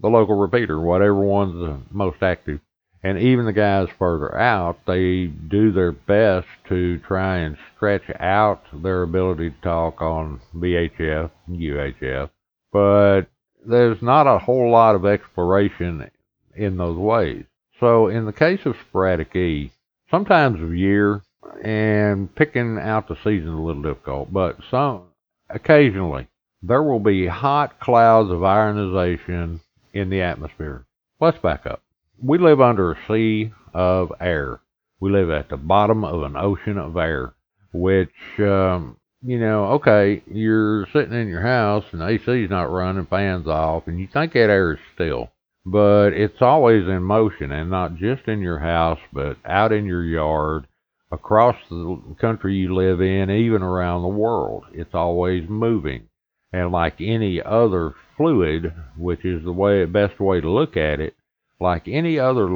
the 0.00 0.08
local 0.08 0.34
repeater, 0.34 0.80
whatever 0.80 1.20
one's 1.20 1.54
the 1.54 1.78
most 1.90 2.22
active. 2.22 2.60
And 3.02 3.18
even 3.18 3.46
the 3.46 3.52
guys 3.52 3.88
further 3.98 4.36
out, 4.36 4.80
they 4.86 5.26
do 5.26 5.72
their 5.72 5.92
best 5.92 6.46
to 6.68 6.98
try 6.98 7.38
and 7.38 7.56
stretch 7.74 8.02
out 8.18 8.62
their 8.82 9.02
ability 9.02 9.50
to 9.50 9.60
talk 9.62 10.02
on 10.02 10.40
VHF, 10.54 11.30
UHF, 11.48 12.30
but 12.72 13.22
there's 13.66 14.02
not 14.02 14.26
a 14.26 14.38
whole 14.38 14.70
lot 14.70 14.94
of 14.94 15.06
exploration 15.06 16.10
in 16.54 16.76
those 16.76 16.98
ways. 16.98 17.44
So 17.78 18.08
in 18.08 18.26
the 18.26 18.32
case 18.32 18.60
of 18.66 18.76
sporadic 18.88 19.34
E, 19.34 19.72
sometimes 20.10 20.62
of 20.62 20.74
year 20.74 21.22
and 21.64 22.34
picking 22.34 22.78
out 22.78 23.08
the 23.08 23.16
season 23.16 23.48
is 23.48 23.54
a 23.54 23.62
little 23.62 23.82
difficult, 23.82 24.30
but 24.30 24.58
some 24.70 25.04
occasionally 25.48 26.28
there 26.62 26.82
will 26.82 27.00
be 27.00 27.26
hot 27.26 27.80
clouds 27.80 28.30
of 28.30 28.44
ionization 28.44 29.60
in 29.94 30.10
the 30.10 30.20
atmosphere. 30.20 30.84
Let's 31.18 31.38
back 31.38 31.64
up. 31.64 31.82
We 32.22 32.38
live 32.38 32.60
under 32.60 32.92
a 32.92 32.98
sea 33.08 33.52
of 33.72 34.12
air. 34.20 34.60
We 35.00 35.10
live 35.10 35.30
at 35.30 35.48
the 35.48 35.56
bottom 35.56 36.04
of 36.04 36.22
an 36.22 36.36
ocean 36.36 36.78
of 36.78 36.96
air, 36.96 37.34
which, 37.72 38.10
um, 38.38 38.96
you 39.22 39.38
know, 39.38 39.66
okay, 39.72 40.22
you're 40.30 40.86
sitting 40.92 41.14
in 41.14 41.28
your 41.28 41.42
house 41.42 41.84
and 41.92 42.00
the 42.00 42.08
AC's 42.08 42.50
not 42.50 42.70
running, 42.70 43.06
fans 43.06 43.46
off, 43.46 43.86
and 43.86 43.98
you 43.98 44.08
think 44.12 44.34
that 44.34 44.50
air 44.50 44.74
is 44.74 44.80
still 44.94 45.30
but 45.64 46.08
it's 46.08 46.40
always 46.40 46.88
in 46.88 47.02
motion 47.02 47.52
and 47.52 47.70
not 47.70 47.96
just 47.96 48.26
in 48.26 48.40
your 48.40 48.58
house, 48.58 48.98
but 49.12 49.36
out 49.44 49.72
in 49.72 49.84
your 49.84 50.04
yard, 50.04 50.66
across 51.12 51.56
the 51.68 52.16
country 52.20 52.54
you 52.54 52.74
live 52.74 53.00
in, 53.00 53.30
even 53.30 53.62
around 53.62 54.02
the 54.02 54.08
world. 54.08 54.64
It's 54.72 54.94
always 54.94 55.48
moving. 55.48 56.08
And 56.52 56.72
like 56.72 57.00
any 57.00 57.40
other 57.42 57.94
fluid, 58.16 58.72
which 58.96 59.24
is 59.24 59.44
the 59.44 59.52
way 59.52 59.84
best 59.84 60.18
way 60.18 60.40
to 60.40 60.50
look 60.50 60.76
at 60.76 61.00
it, 61.00 61.14
like 61.60 61.86
any 61.86 62.18
other 62.18 62.46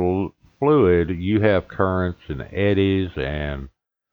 fluid, 0.58 1.10
you 1.10 1.40
have 1.40 1.68
currents 1.68 2.20
and 2.28 2.42
eddies 2.52 3.10
and 3.16 3.68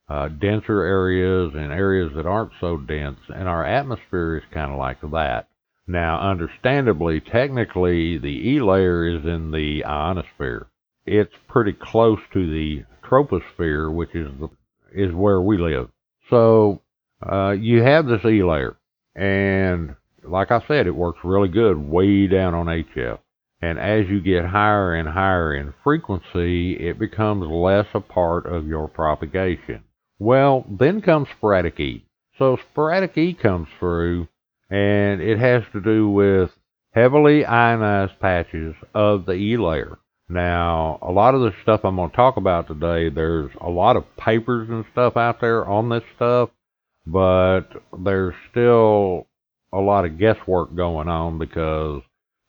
uh, 0.10 0.28
denser 0.28 0.82
areas 0.82 1.54
and 1.56 1.72
areas 1.72 2.12
that 2.16 2.26
aren't 2.26 2.52
so 2.60 2.78
dense. 2.78 3.20
And 3.34 3.48
our 3.48 3.66
atmosphere 3.66 4.38
is 4.38 4.54
kind 4.54 4.72
of 4.72 4.78
like 4.78 5.00
that. 5.12 5.48
Now, 5.88 6.30
understandably, 6.30 7.22
technically, 7.22 8.18
the 8.18 8.50
E 8.50 8.62
layer 8.62 9.08
is 9.08 9.26
in 9.26 9.52
the 9.52 9.84
ionosphere. 9.86 10.68
It's 11.06 11.34
pretty 11.48 11.74
close 11.74 12.20
to 12.34 12.50
the 12.50 12.84
troposphere, 13.04 13.94
which 13.94 14.14
is 14.14 14.28
the 14.40 14.50
is 14.94 15.14
where 15.14 15.42
we 15.42 15.58
live. 15.58 15.90
So 16.30 16.82
uh, 17.22 17.52
you 17.52 17.82
have 17.82 18.06
this 18.06 18.24
E 18.26 18.44
layer, 18.44 18.78
and 19.16 19.96
like 20.24 20.52
I 20.52 20.62
said, 20.68 20.88
it 20.88 20.96
works 20.96 21.20
really 21.24 21.50
good 21.50 21.78
way 21.78 22.28
down 22.28 22.54
on 22.54 22.68
HF. 22.68 23.20
And 23.62 23.78
as 23.78 24.08
you 24.10 24.22
get 24.22 24.46
higher 24.46 24.96
and 24.96 25.08
higher 25.08 25.54
in 25.54 25.74
frequency, 25.84 26.74
it 26.74 26.98
becomes 26.98 27.46
less 27.48 27.86
a 27.94 28.00
part 28.00 28.48
of 28.48 28.68
your 28.68 28.88
propagation. 28.88 29.84
Well, 30.18 30.66
then 30.70 31.02
comes 31.02 31.28
sporadic 31.38 31.80
E. 31.80 32.06
So 32.38 32.58
sporadic 32.72 33.18
E 33.18 33.34
comes 33.34 33.68
through 33.80 34.28
and 34.70 35.22
it 35.22 35.38
has 35.38 35.64
to 35.74 35.82
do 35.82 36.10
with 36.10 36.50
heavily 36.94 37.46
ionized 37.46 38.20
patches 38.20 38.76
of 38.96 39.26
the 39.26 39.34
E 39.34 39.58
layer. 39.58 40.00
Now, 40.28 40.98
a 41.02 41.12
lot 41.12 41.36
of 41.36 41.42
the 41.42 41.52
stuff 41.62 41.82
I'm 41.84 41.98
going 41.98 42.10
to 42.10 42.16
talk 42.16 42.38
about 42.38 42.68
today, 42.68 43.10
there's 43.10 43.52
a 43.60 43.70
lot 43.70 43.98
of 43.98 44.16
papers 44.16 44.70
and 44.70 44.86
stuff 44.94 45.18
out 45.18 45.42
there 45.42 45.68
on 45.68 45.90
this 45.90 46.04
stuff, 46.16 46.50
but 47.06 47.64
there's 48.04 48.34
still 48.50 49.28
a 49.74 49.80
lot 49.80 50.06
of 50.06 50.18
guesswork 50.18 50.74
going 50.74 51.10
on 51.10 51.38
because 51.38 52.02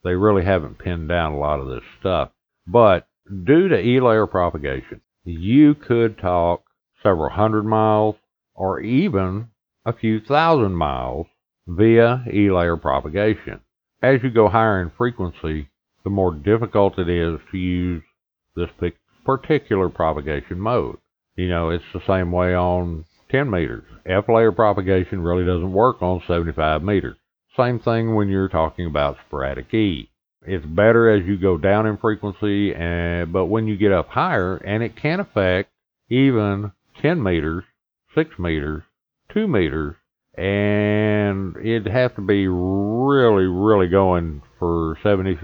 they 0.05 0.15
really 0.15 0.45
haven't 0.45 0.79
pinned 0.79 1.09
down 1.09 1.33
a 1.33 1.39
lot 1.39 1.61
of 1.61 1.69
this 1.69 1.85
stuff. 2.01 2.31
But 2.67 3.07
due 3.29 3.69
to 3.69 3.79
E 3.79 4.01
layer 4.01 4.27
propagation, 4.27 5.01
you 5.25 5.75
could 5.75 6.19
talk 6.19 6.65
several 7.03 7.31
hundred 7.31 7.65
miles 7.65 8.17
or 8.55 8.81
even 8.81 9.49
a 9.85 9.93
few 9.93 10.21
thousand 10.21 10.75
miles 10.75 11.27
via 11.67 12.25
E-layer 12.33 12.77
propagation. 12.77 13.61
As 14.03 14.21
you 14.23 14.31
go 14.31 14.49
higher 14.49 14.83
in 14.83 14.91
frequency, 14.97 15.69
the 16.05 16.11
more 16.11 16.35
difficult 16.35 16.99
it 16.99 17.09
is 17.09 17.39
to 17.51 17.59
use 17.59 18.03
this 18.57 18.69
particular 19.25 19.89
propagation 19.89 20.59
mode. 20.59 20.99
You 21.37 21.49
know, 21.49 21.71
it's 21.71 21.85
the 21.95 22.03
same 22.07 22.33
way 22.33 22.55
on 22.55 23.05
10 23.31 23.51
meters. 23.51 23.85
F-layer 24.05 24.53
propagation 24.53 25.23
really 25.23 25.45
doesn't 25.45 25.73
work 25.73 26.03
on 26.03 26.23
75 26.27 26.83
meters. 26.83 27.17
Same 27.57 27.79
thing 27.81 28.15
when 28.15 28.29
you're 28.29 28.49
talking 28.49 28.87
about 28.87 29.19
sporadic 29.27 29.73
E. 29.75 30.09
It's 30.45 30.65
better 30.65 31.11
as 31.11 31.27
you 31.27 31.37
go 31.37 31.59
down 31.59 31.87
in 31.87 31.99
frequency, 31.99 32.75
and, 32.75 33.33
but 33.33 33.47
when 33.47 33.67
you 33.67 33.77
get 33.77 33.93
up 33.93 34.09
higher, 34.09 34.57
and 34.57 34.83
it 34.83 34.97
can 34.97 35.21
affect 35.21 35.71
even 36.09 36.73
10 37.01 37.23
meters, 37.23 37.65
6 38.15 38.39
meters, 38.39 38.83
2 39.33 39.47
meters, 39.47 39.97
and 40.35 41.57
it'd 41.59 41.87
have 41.87 42.15
to 42.17 42.23
be 42.23 42.49
really, 42.49 43.45
really 43.45 43.89
going 43.89 44.43
for 44.59 44.99
70, 45.03 45.39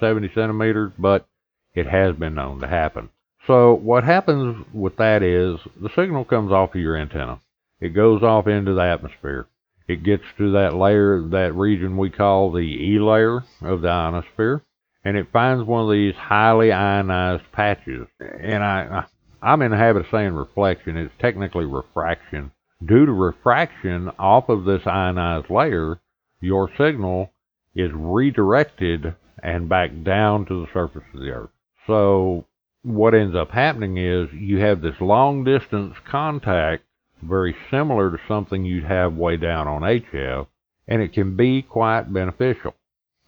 70 0.00 0.30
centimeters, 0.34 0.92
but 0.98 1.26
it 1.74 1.86
has 1.86 2.14
been 2.14 2.34
known 2.34 2.60
to 2.60 2.68
happen. 2.68 3.08
So 3.46 3.74
what 3.74 4.04
happens 4.04 4.64
with 4.72 4.96
that 4.96 5.22
is 5.22 5.58
the 5.80 5.90
signal 5.96 6.24
comes 6.24 6.52
off 6.52 6.74
of 6.74 6.80
your 6.80 6.96
antenna. 6.96 7.40
It 7.80 7.90
goes 7.90 8.22
off 8.22 8.46
into 8.46 8.74
the 8.74 8.82
atmosphere. 8.82 9.46
It 9.86 10.02
gets 10.02 10.24
to 10.38 10.52
that 10.52 10.74
layer, 10.74 11.22
that 11.28 11.54
region 11.54 11.96
we 11.96 12.10
call 12.10 12.50
the 12.50 12.60
E 12.60 12.98
layer 12.98 13.44
of 13.62 13.82
the 13.82 13.88
ionosphere, 13.88 14.62
and 15.04 15.16
it 15.16 15.32
finds 15.32 15.64
one 15.64 15.84
of 15.84 15.90
these 15.90 16.14
highly 16.14 16.72
ionized 16.72 17.50
patches. 17.52 18.06
And 18.20 18.64
I, 18.64 19.04
I'm 19.42 19.62
in 19.62 19.72
the 19.72 19.76
habit 19.76 20.00
of 20.00 20.10
saying 20.10 20.34
reflection. 20.34 20.96
It's 20.96 21.12
technically 21.18 21.66
refraction 21.66 22.50
Due 22.84 23.06
to 23.06 23.12
refraction 23.12 24.10
off 24.18 24.48
of 24.48 24.64
this 24.64 24.86
ionized 24.86 25.48
layer, 25.48 26.00
your 26.40 26.68
signal 26.76 27.32
is 27.74 27.92
redirected 27.92 29.14
and 29.42 29.68
back 29.68 29.90
down 30.02 30.44
to 30.46 30.60
the 30.60 30.72
surface 30.72 31.04
of 31.14 31.20
the 31.20 31.30
Earth. 31.30 31.50
So 31.86 32.46
what 32.82 33.14
ends 33.14 33.34
up 33.34 33.52
happening 33.52 33.96
is 33.96 34.32
you 34.32 34.58
have 34.58 34.82
this 34.82 35.00
long 35.00 35.44
distance 35.44 35.96
contact 36.04 36.84
very 37.28 37.54
similar 37.70 38.10
to 38.10 38.18
something 38.28 38.64
you'd 38.64 38.84
have 38.84 39.14
way 39.14 39.36
down 39.36 39.68
on 39.68 39.82
HF, 39.82 40.46
and 40.86 41.02
it 41.02 41.12
can 41.12 41.36
be 41.36 41.62
quite 41.62 42.12
beneficial. 42.12 42.74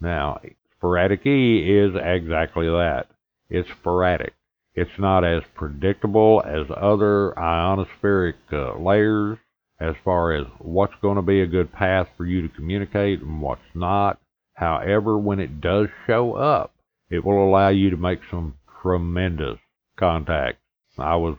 Now, 0.00 0.40
sporadic 0.76 1.26
E 1.26 1.78
is 1.78 1.92
exactly 1.94 2.66
that. 2.66 3.06
It's 3.48 3.68
sporadic. 3.80 4.34
It's 4.74 4.98
not 4.98 5.24
as 5.24 5.42
predictable 5.54 6.42
as 6.44 6.66
other 6.76 7.32
ionospheric 7.36 8.34
uh, 8.52 8.78
layers 8.78 9.38
as 9.80 9.94
far 10.04 10.32
as 10.32 10.46
what's 10.58 10.94
going 11.00 11.16
to 11.16 11.22
be 11.22 11.40
a 11.40 11.46
good 11.46 11.72
path 11.72 12.08
for 12.16 12.26
you 12.26 12.42
to 12.42 12.54
communicate 12.54 13.20
and 13.20 13.40
what's 13.40 13.60
not. 13.74 14.18
However, 14.54 15.18
when 15.18 15.40
it 15.40 15.60
does 15.60 15.88
show 16.06 16.34
up, 16.34 16.74
it 17.10 17.24
will 17.24 17.46
allow 17.46 17.68
you 17.68 17.90
to 17.90 17.96
make 17.96 18.20
some 18.30 18.54
tremendous 18.82 19.58
contact. 19.98 20.58
I 20.98 21.16
was 21.16 21.36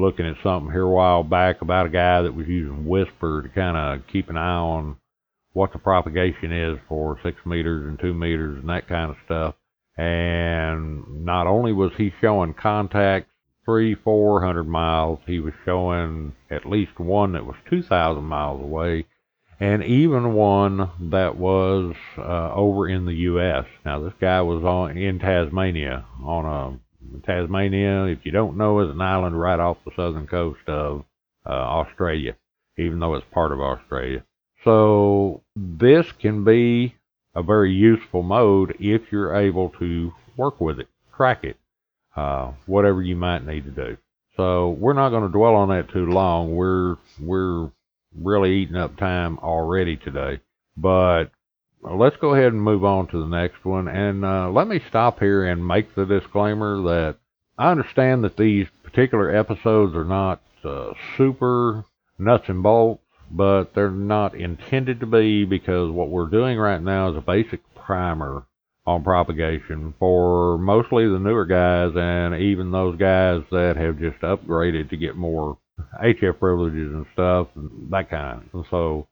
looking 0.00 0.26
at 0.26 0.36
something 0.42 0.72
here 0.72 0.82
a 0.82 0.90
while 0.90 1.22
back 1.22 1.62
about 1.62 1.86
a 1.86 1.90
guy 1.90 2.22
that 2.22 2.34
was 2.34 2.46
using 2.46 2.84
WSPR 2.84 3.42
to 3.42 3.48
kind 3.48 3.76
of 3.76 4.06
keep 4.12 4.28
an 4.28 4.36
eye 4.36 4.56
on 4.56 4.96
what 5.52 5.72
the 5.72 5.78
propagation 5.78 6.52
is 6.52 6.78
for 6.88 7.18
six 7.22 7.36
meters 7.44 7.86
and 7.86 7.98
two 7.98 8.14
meters 8.14 8.58
and 8.58 8.68
that 8.68 8.88
kind 8.88 9.10
of 9.10 9.16
stuff. 9.24 9.54
And 9.96 11.24
not 11.24 11.46
only 11.46 11.72
was 11.72 11.92
he 11.96 12.12
showing 12.20 12.54
contacts 12.54 13.32
three, 13.64 13.94
four 13.94 14.44
hundred 14.44 14.64
miles. 14.64 15.20
He 15.26 15.38
was 15.38 15.52
showing 15.64 16.32
at 16.50 16.66
least 16.66 16.98
one 16.98 17.32
that 17.32 17.46
was 17.46 17.56
2,000 17.70 18.22
miles 18.22 18.60
away, 18.60 19.06
and 19.60 19.82
even 19.84 20.34
one 20.34 20.90
that 21.10 21.36
was 21.36 21.94
uh, 22.18 22.52
over 22.52 22.88
in 22.88 23.06
the 23.06 23.14
U.S. 23.14 23.64
Now, 23.84 24.00
this 24.00 24.14
guy 24.20 24.42
was 24.42 24.64
on 24.64 24.96
in 24.96 25.18
Tasmania 25.18 26.04
on 26.22 26.44
a 26.44 26.78
Tasmania. 27.20 28.04
If 28.04 28.20
you 28.24 28.32
don't 28.32 28.56
know, 28.56 28.80
is 28.80 28.90
an 28.90 29.00
island 29.00 29.40
right 29.40 29.60
off 29.60 29.78
the 29.84 29.92
southern 29.96 30.26
coast 30.26 30.60
of 30.68 31.04
uh, 31.46 31.50
Australia, 31.50 32.36
even 32.78 32.98
though 33.00 33.14
it's 33.14 33.26
part 33.32 33.52
of 33.52 33.60
Australia. 33.60 34.24
So 34.64 35.42
this 35.56 36.06
can 36.20 36.44
be 36.44 36.94
a 37.34 37.42
very 37.42 37.72
useful 37.72 38.22
mode 38.22 38.76
if 38.78 39.02
you're 39.10 39.34
able 39.34 39.70
to 39.80 40.12
work 40.36 40.60
with 40.60 40.78
it, 40.78 40.88
track 41.16 41.44
it 41.44 41.56
uh, 42.16 42.52
whatever 42.66 43.02
you 43.02 43.16
might 43.16 43.46
need 43.46 43.64
to 43.64 43.70
do. 43.70 43.96
So 44.36 44.70
we're 44.70 44.92
not 44.92 45.10
going 45.10 45.24
to 45.24 45.32
dwell 45.32 45.54
on 45.54 45.68
that 45.68 45.90
too 45.90 46.06
long. 46.06 46.54
We're 46.54 46.96
we're 47.20 47.70
really 48.16 48.54
eating 48.56 48.76
up 48.76 48.96
time 48.96 49.38
already 49.38 49.96
today. 49.96 50.40
But 50.76 51.26
let's 51.82 52.16
go 52.20 52.34
ahead 52.34 52.52
and 52.52 52.62
move 52.62 52.84
on 52.84 53.08
to 53.08 53.20
the 53.20 53.28
next 53.28 53.64
one. 53.64 53.88
And 53.88 54.24
uh, 54.24 54.50
let 54.50 54.68
me 54.68 54.80
stop 54.88 55.18
here 55.18 55.44
and 55.44 55.66
make 55.66 55.94
the 55.94 56.06
disclaimer 56.06 56.76
that 56.82 57.16
I 57.58 57.70
understand 57.70 58.24
that 58.24 58.36
these 58.36 58.66
particular 58.82 59.34
episodes 59.34 59.94
are 59.94 60.04
not 60.04 60.42
uh, 60.64 60.92
super 61.16 61.84
nuts 62.18 62.44
and 62.48 62.62
bolts, 62.62 63.02
but 63.30 63.74
they're 63.74 63.90
not 63.90 64.34
intended 64.34 65.00
to 65.00 65.06
be 65.06 65.44
because 65.44 65.90
what 65.90 66.08
we're 66.08 66.30
doing 66.30 66.58
right 66.58 66.80
now 66.80 67.10
is 67.10 67.16
a 67.16 67.20
basic 67.20 67.60
primer 67.74 68.44
on 68.84 69.04
propagation 69.04 69.94
for 69.98 70.58
mostly 70.58 71.08
the 71.08 71.18
newer 71.18 71.46
guys 71.46 71.92
and 71.94 72.34
even 72.40 72.72
those 72.72 72.96
guys 72.98 73.42
that 73.50 73.76
have 73.76 73.98
just 73.98 74.20
upgraded 74.20 74.90
to 74.90 74.96
get 74.96 75.16
more 75.16 75.58
HF 76.02 76.38
privileges 76.38 76.92
and 76.92 77.06
stuff, 77.12 77.48
and 77.54 77.90
that 77.90 78.10
kind. 78.10 78.48
And 78.52 78.64
so 78.70 79.08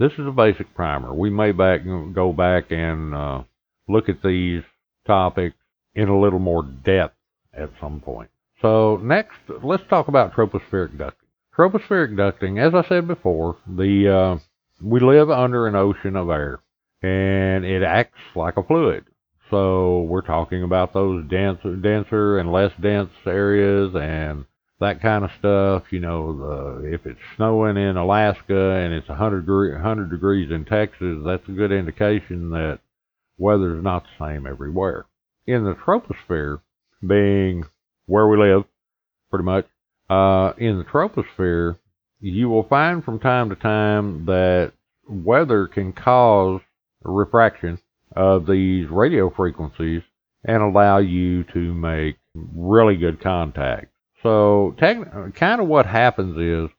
this 0.00 0.12
is 0.12 0.26
a 0.26 0.32
basic 0.32 0.74
primer. 0.74 1.14
We 1.14 1.28
may 1.28 1.52
back 1.52 1.82
go 2.14 2.32
back 2.32 2.70
and 2.70 3.14
uh, 3.14 3.42
look 3.86 4.08
at 4.08 4.22
these 4.24 4.62
topics 5.06 5.56
in 5.94 6.08
a 6.08 6.18
little 6.18 6.38
more 6.38 6.62
depth 6.62 7.14
at 7.52 7.70
some 7.80 8.00
point. 8.00 8.30
So 8.62 8.96
next, 8.96 9.36
let's 9.62 9.82
talk 9.90 10.08
about 10.08 10.32
tropospheric 10.32 10.96
ducting. 10.96 11.12
Tropospheric 11.56 12.14
ducting, 12.14 12.58
as 12.58 12.74
I 12.74 12.88
said 12.88 13.06
before, 13.06 13.58
the 13.66 14.08
uh, 14.08 14.38
we 14.82 15.00
live 15.00 15.30
under 15.30 15.66
an 15.66 15.74
ocean 15.76 16.16
of 16.16 16.30
air, 16.30 16.60
and 17.02 17.66
it 17.66 17.82
acts 17.82 18.18
like 18.34 18.56
a 18.56 18.62
fluid. 18.62 19.04
So 19.50 20.02
we're 20.02 20.22
talking 20.22 20.62
about 20.62 20.94
those 20.94 21.28
denser, 21.28 21.76
denser 21.76 22.38
and 22.38 22.50
less 22.50 22.72
dense 22.80 23.10
areas 23.26 23.94
and 23.94 24.46
that 24.80 25.00
kind 25.00 25.24
of 25.24 25.30
stuff. 25.38 25.84
You 25.90 26.00
know, 26.00 26.36
the, 26.82 26.92
if 26.92 27.06
it's 27.06 27.20
snowing 27.36 27.76
in 27.76 27.96
Alaska 27.96 28.72
and 28.72 28.92
it's 28.92 29.08
100, 29.08 29.42
degree, 29.42 29.72
100 29.72 30.10
degrees 30.10 30.50
in 30.50 30.64
Texas, 30.64 31.18
that's 31.24 31.48
a 31.48 31.52
good 31.52 31.72
indication 31.72 32.50
that 32.50 32.80
weather's 33.38 33.82
not 33.82 34.04
the 34.04 34.24
same 34.24 34.46
everywhere. 34.46 35.06
In 35.46 35.64
the 35.64 35.74
troposphere, 35.74 36.60
being 37.06 37.64
where 38.06 38.28
we 38.28 38.38
live, 38.38 38.64
pretty 39.30 39.44
much, 39.44 39.66
uh, 40.08 40.52
in 40.58 40.78
the 40.78 40.84
troposphere, 40.84 41.78
you 42.20 42.48
will 42.48 42.64
find 42.64 43.04
from 43.04 43.18
time 43.18 43.48
to 43.48 43.56
time 43.56 44.26
that 44.26 44.72
weather 45.08 45.66
can 45.66 45.92
cause 45.92 46.60
refraction 47.02 47.78
of 48.14 48.46
these 48.46 48.88
radio 48.88 49.30
frequencies 49.30 50.02
and 50.44 50.62
allow 50.62 50.98
you 50.98 51.44
to 51.44 51.74
make 51.74 52.16
really 52.34 52.96
good 52.96 53.20
contact. 53.20 53.89
So, 54.22 54.74
kind 54.78 55.60
of 55.60 55.66
what 55.66 55.86
happens 55.86 56.36
is 56.36 56.70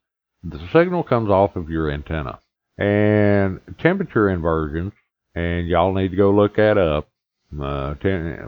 the 0.43 0.59
signal 0.71 1.03
comes 1.03 1.29
off 1.29 1.55
of 1.55 1.69
your 1.69 1.91
antenna, 1.91 2.39
and 2.77 3.59
temperature 3.79 4.29
inversions, 4.29 4.93
and 5.35 5.67
y'all 5.67 5.93
need 5.93 6.09
to 6.09 6.17
go 6.17 6.31
look 6.31 6.55
that 6.57 6.77
up. 6.77 7.09
Uh, 7.59 7.95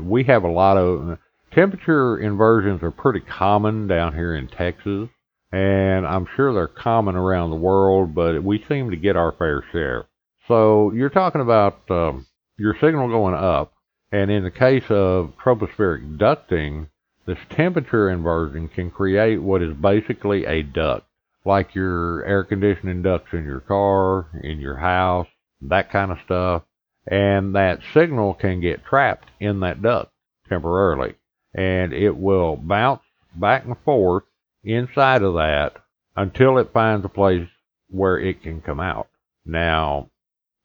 we 0.02 0.24
have 0.26 0.44
a 0.44 0.52
lot 0.52 0.78
of 0.78 1.18
temperature 1.54 2.18
inversions 2.18 2.82
are 2.84 2.92
pretty 2.92 3.20
common 3.20 3.88
down 3.88 4.14
here 4.14 4.36
in 4.36 4.48
Texas, 4.48 5.10
and 5.52 6.06
I'm 6.06 6.28
sure 6.36 6.54
they're 6.54 6.68
common 6.68 7.16
around 7.16 7.50
the 7.50 7.56
world, 7.56 8.16
but 8.16 8.44
we 8.44 8.64
seem 8.68 8.92
to 8.92 8.98
get 8.98 9.16
our 9.16 9.32
fair 9.34 9.64
share. 9.72 10.06
So 10.48 10.92
you're 10.94 11.10
talking 11.10 11.42
about 11.42 11.90
um, 11.90 12.26
your 12.58 12.76
signal 12.82 13.08
going 13.08 13.36
up, 13.36 13.74
and 14.12 14.32
in 14.32 14.44
the 14.44 14.52
case 14.52 14.86
of 14.90 15.34
tropospheric 15.44 16.18
ducting, 16.18 16.88
this 17.26 17.38
temperature 17.50 18.10
inversion 18.10 18.68
can 18.68 18.92
create 18.92 19.42
what 19.42 19.62
is 19.62 19.74
basically 19.74 20.46
a 20.46 20.62
duct, 20.62 21.06
like 21.46 21.74
your 21.74 22.24
air 22.26 22.44
conditioning 22.44 23.02
ducts 23.02 23.30
in 23.32 23.46
your 23.46 23.62
car, 23.62 24.28
in 24.44 24.60
your 24.60 24.78
house, 24.78 25.28
that 25.62 25.92
kind 25.92 26.12
of 26.12 26.18
stuff. 26.26 26.64
And 27.08 27.56
that 27.56 27.80
signal 27.94 28.34
can 28.34 28.62
get 28.62 28.86
trapped 28.86 29.30
in 29.40 29.62
that 29.62 29.82
duct 29.82 30.12
temporarily. 30.50 31.16
And 31.54 31.94
it 31.94 32.16
will 32.18 32.56
bounce 32.56 33.02
back 33.36 33.66
and 33.66 33.78
forth 33.86 34.24
inside 34.64 35.22
of 35.22 35.36
that 35.36 35.74
until 36.16 36.58
it 36.58 36.74
finds 36.74 37.06
a 37.06 37.10
place 37.10 37.48
where 37.90 38.20
it 38.20 38.42
can 38.42 38.62
come 38.62 38.80
out. 38.80 39.08
Now, 39.46 40.10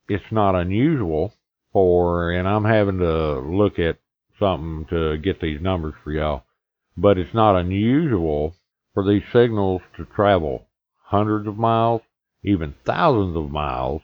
it's 0.07 0.31
not 0.31 0.55
unusual 0.55 1.33
for, 1.71 2.31
and 2.31 2.47
I'm 2.47 2.65
having 2.65 2.99
to 2.99 3.39
look 3.39 3.79
at 3.79 3.97
something 4.39 4.87
to 4.89 5.17
get 5.17 5.41
these 5.41 5.61
numbers 5.61 5.93
for 6.03 6.11
y'all 6.11 6.43
but 7.01 7.17
it's 7.17 7.33
not 7.33 7.55
unusual 7.55 8.55
for 8.93 9.07
these 9.07 9.23
signals 9.31 9.81
to 9.95 10.05
travel 10.05 10.67
hundreds 11.03 11.47
of 11.47 11.57
miles, 11.57 12.01
even 12.43 12.75
thousands 12.85 13.35
of 13.35 13.51
miles, 13.51 14.01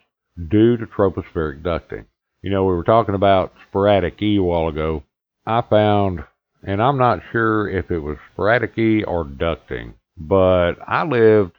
due 0.50 0.78
to 0.78 0.86
tropospheric 0.86 1.62
ducting. 1.62 2.06
You 2.42 2.52
know, 2.52 2.64
we 2.64 2.76
were 2.76 2.84
talking 2.84 3.16
about 3.16 3.54
sporadic 3.68 4.22
E 4.22 4.38
a 4.38 4.44
while 4.44 4.68
ago. 4.68 5.04
I 5.46 5.62
found, 5.62 6.24
and 6.64 6.82
I'm 6.82 6.98
not 6.98 7.22
sure 7.32 7.70
if 7.70 7.92
it 7.92 8.00
was 8.00 8.18
sporadic 8.34 8.78
E 8.78 9.04
or 9.04 9.26
ducting, 9.26 9.94
but 10.18 10.74
I 10.88 11.04
lived 11.04 11.54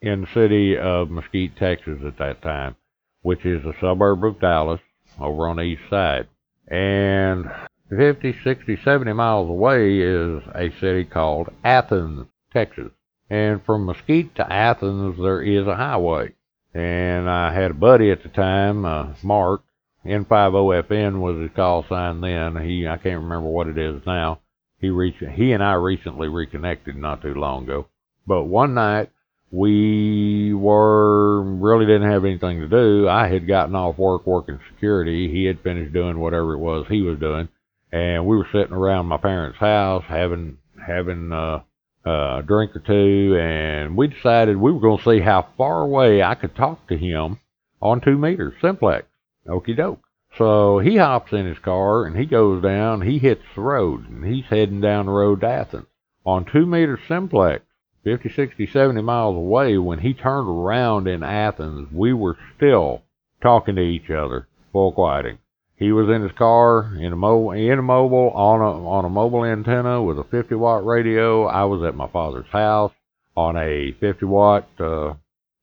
in 0.00 0.22
the 0.22 0.26
city 0.32 0.76
of 0.76 1.10
Mesquite, 1.10 1.56
Texas 1.56 1.98
at 2.06 2.18
that 2.18 2.42
time, 2.42 2.76
which 3.22 3.44
is 3.44 3.64
a 3.64 3.74
suburb 3.80 4.24
of 4.24 4.40
Dallas 4.40 4.80
over 5.20 5.48
on 5.48 5.56
the 5.56 5.62
east 5.62 5.82
side. 5.90 6.28
And 6.68 7.46
50, 7.90 8.36
60, 8.44 8.78
70 8.84 9.12
miles 9.14 9.48
away 9.48 9.98
is 9.98 10.42
a 10.54 10.70
city 10.78 11.04
called 11.04 11.48
Athens, 11.64 12.26
Texas. 12.52 12.90
And 13.30 13.62
from 13.64 13.86
Mesquite 13.86 14.34
to 14.36 14.52
Athens, 14.52 15.16
there 15.18 15.42
is 15.42 15.66
a 15.66 15.76
highway. 15.76 16.34
And 16.74 17.28
I 17.30 17.52
had 17.52 17.70
a 17.70 17.74
buddy 17.74 18.10
at 18.10 18.22
the 18.22 18.28
time, 18.28 18.84
uh, 18.84 19.14
Mark, 19.22 19.62
N50FN 20.04 21.18
was 21.18 21.40
his 21.40 21.50
call 21.56 21.84
sign 21.88 22.20
then. 22.20 22.56
He, 22.56 22.86
I 22.86 22.98
can't 22.98 23.22
remember 23.22 23.48
what 23.48 23.68
it 23.68 23.78
is 23.78 24.02
now. 24.06 24.40
He 24.80 24.90
reached, 24.90 25.22
he 25.22 25.52
and 25.52 25.62
I 25.62 25.72
recently 25.74 26.28
reconnected 26.28 26.94
not 26.94 27.22
too 27.22 27.34
long 27.34 27.64
ago. 27.64 27.88
But 28.26 28.44
one 28.44 28.74
night, 28.74 29.10
we 29.50 30.52
were, 30.52 31.42
really 31.42 31.86
didn't 31.86 32.10
have 32.10 32.26
anything 32.26 32.60
to 32.60 32.68
do. 32.68 33.08
I 33.08 33.28
had 33.28 33.48
gotten 33.48 33.74
off 33.74 33.96
work 33.96 34.26
working 34.26 34.60
security. 34.70 35.32
He 35.32 35.46
had 35.46 35.60
finished 35.60 35.94
doing 35.94 36.18
whatever 36.18 36.52
it 36.52 36.58
was 36.58 36.86
he 36.88 37.00
was 37.00 37.18
doing 37.18 37.48
and 37.92 38.26
we 38.26 38.36
were 38.36 38.48
sitting 38.52 38.72
around 38.72 39.06
my 39.06 39.16
parents' 39.16 39.58
house 39.58 40.04
having 40.08 40.58
having 40.86 41.32
uh, 41.32 41.60
a 42.04 42.42
drink 42.46 42.74
or 42.74 42.80
two, 42.80 43.36
and 43.38 43.96
we 43.96 44.08
decided 44.08 44.56
we 44.56 44.72
were 44.72 44.80
going 44.80 44.98
to 44.98 45.04
see 45.04 45.20
how 45.20 45.48
far 45.56 45.82
away 45.82 46.22
I 46.22 46.34
could 46.34 46.54
talk 46.54 46.86
to 46.88 46.96
him 46.96 47.40
on 47.80 48.00
two 48.00 48.18
meters 48.18 48.54
simplex. 48.60 49.06
Okie 49.46 49.76
doke. 49.76 50.02
So 50.36 50.78
he 50.78 50.96
hops 50.96 51.32
in 51.32 51.46
his 51.46 51.58
car 51.58 52.04
and 52.04 52.16
he 52.16 52.26
goes 52.26 52.62
down. 52.62 53.00
He 53.02 53.18
hits 53.18 53.42
the 53.54 53.62
road 53.62 54.08
and 54.08 54.24
he's 54.24 54.44
heading 54.44 54.80
down 54.80 55.06
the 55.06 55.12
road 55.12 55.40
to 55.40 55.48
Athens 55.48 55.86
on 56.24 56.44
two 56.44 56.66
meters 56.66 57.00
simplex. 57.08 57.64
50, 58.04 58.30
60, 58.30 58.66
70 58.66 59.02
miles 59.02 59.36
away, 59.36 59.76
when 59.76 59.98
he 59.98 60.14
turned 60.14 60.48
around 60.48 61.08
in 61.08 61.22
Athens, 61.22 61.88
we 61.92 62.12
were 62.12 62.38
still 62.56 63.02
talking 63.42 63.74
to 63.74 63.82
each 63.82 64.08
other, 64.08 64.46
full 64.72 64.92
quieting. 64.92 65.38
He 65.78 65.92
was 65.92 66.08
in 66.08 66.22
his 66.22 66.32
car 66.32 66.92
in 66.98 67.12
a 67.12 67.16
mobile, 67.16 67.52
in 67.52 67.78
a 67.78 67.82
mobile 67.82 68.30
on 68.30 68.60
a 68.60 68.88
on 68.88 69.04
a 69.04 69.08
mobile 69.08 69.44
antenna 69.44 70.02
with 70.02 70.18
a 70.18 70.24
50 70.24 70.56
watt 70.56 70.84
radio. 70.84 71.44
I 71.46 71.64
was 71.64 71.84
at 71.84 71.94
my 71.94 72.08
father's 72.08 72.48
house 72.50 72.92
on 73.36 73.56
a 73.56 73.92
50 74.00 74.26
watt 74.26 74.68
uh, 74.80 75.14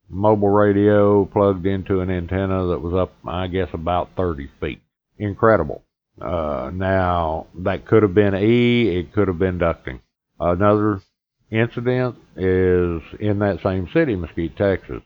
mobile 0.09 0.49
radio 0.49 1.25
plugged 1.25 1.65
into 1.65 1.99
an 1.99 2.09
antenna 2.09 2.67
that 2.67 2.79
was 2.79 2.93
up, 2.93 3.13
I 3.27 3.47
guess, 3.47 3.67
about 3.73 4.11
30 4.15 4.49
feet. 4.61 4.81
Incredible. 5.17 5.83
Uh, 6.21 6.71
now 6.73 7.47
that 7.53 7.85
could 7.85 8.03
have 8.03 8.13
been 8.13 8.35
E. 8.35 8.97
It 8.97 9.13
could 9.13 9.27
have 9.27 9.39
been 9.39 9.59
ducting. 9.59 9.99
Another 10.39 11.01
incident 11.51 12.15
is 12.37 13.01
in 13.19 13.39
that 13.39 13.59
same 13.61 13.89
city, 13.93 14.15
Mesquite, 14.15 14.55
Texas 14.55 15.01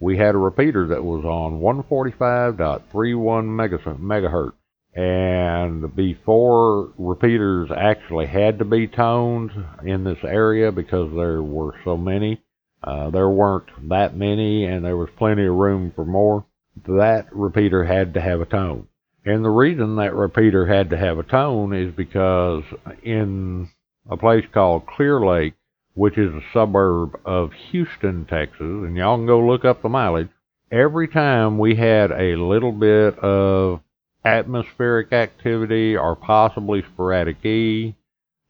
we 0.00 0.16
had 0.16 0.34
a 0.34 0.38
repeater 0.38 0.88
that 0.88 1.04
was 1.04 1.24
on 1.24 1.60
145.31 1.60 4.00
megahertz. 4.00 4.52
And 4.94 5.94
before 5.94 6.92
repeaters 6.98 7.70
actually 7.76 8.26
had 8.26 8.58
to 8.58 8.64
be 8.64 8.88
toned 8.88 9.52
in 9.84 10.04
this 10.04 10.18
area 10.24 10.72
because 10.72 11.12
there 11.14 11.42
were 11.42 11.74
so 11.84 11.96
many, 11.96 12.42
uh, 12.82 13.10
there 13.10 13.28
weren't 13.28 13.88
that 13.88 14.16
many 14.16 14.64
and 14.64 14.84
there 14.84 14.96
was 14.96 15.08
plenty 15.16 15.46
of 15.46 15.54
room 15.54 15.92
for 15.94 16.04
more, 16.04 16.44
that 16.86 17.26
repeater 17.32 17.84
had 17.84 18.14
to 18.14 18.20
have 18.20 18.40
a 18.40 18.46
tone. 18.46 18.88
And 19.24 19.44
the 19.44 19.50
reason 19.50 19.96
that 19.96 20.14
repeater 20.14 20.66
had 20.66 20.90
to 20.90 20.96
have 20.96 21.18
a 21.18 21.22
tone 21.22 21.74
is 21.74 21.94
because 21.94 22.64
in 23.02 23.68
a 24.08 24.16
place 24.16 24.44
called 24.54 24.86
Clear 24.86 25.20
Lake, 25.20 25.54
which 25.98 26.16
is 26.16 26.32
a 26.32 26.40
suburb 26.52 27.18
of 27.24 27.50
Houston, 27.72 28.24
Texas, 28.24 28.60
and 28.60 28.96
y'all 28.96 29.16
can 29.16 29.26
go 29.26 29.40
look 29.40 29.64
up 29.64 29.82
the 29.82 29.88
mileage. 29.88 30.28
Every 30.70 31.08
time 31.08 31.58
we 31.58 31.74
had 31.74 32.12
a 32.12 32.36
little 32.36 32.70
bit 32.70 33.18
of 33.18 33.80
atmospheric 34.24 35.12
activity 35.12 35.96
or 35.96 36.14
possibly 36.14 36.84
sporadic 36.92 37.44
E, 37.44 37.96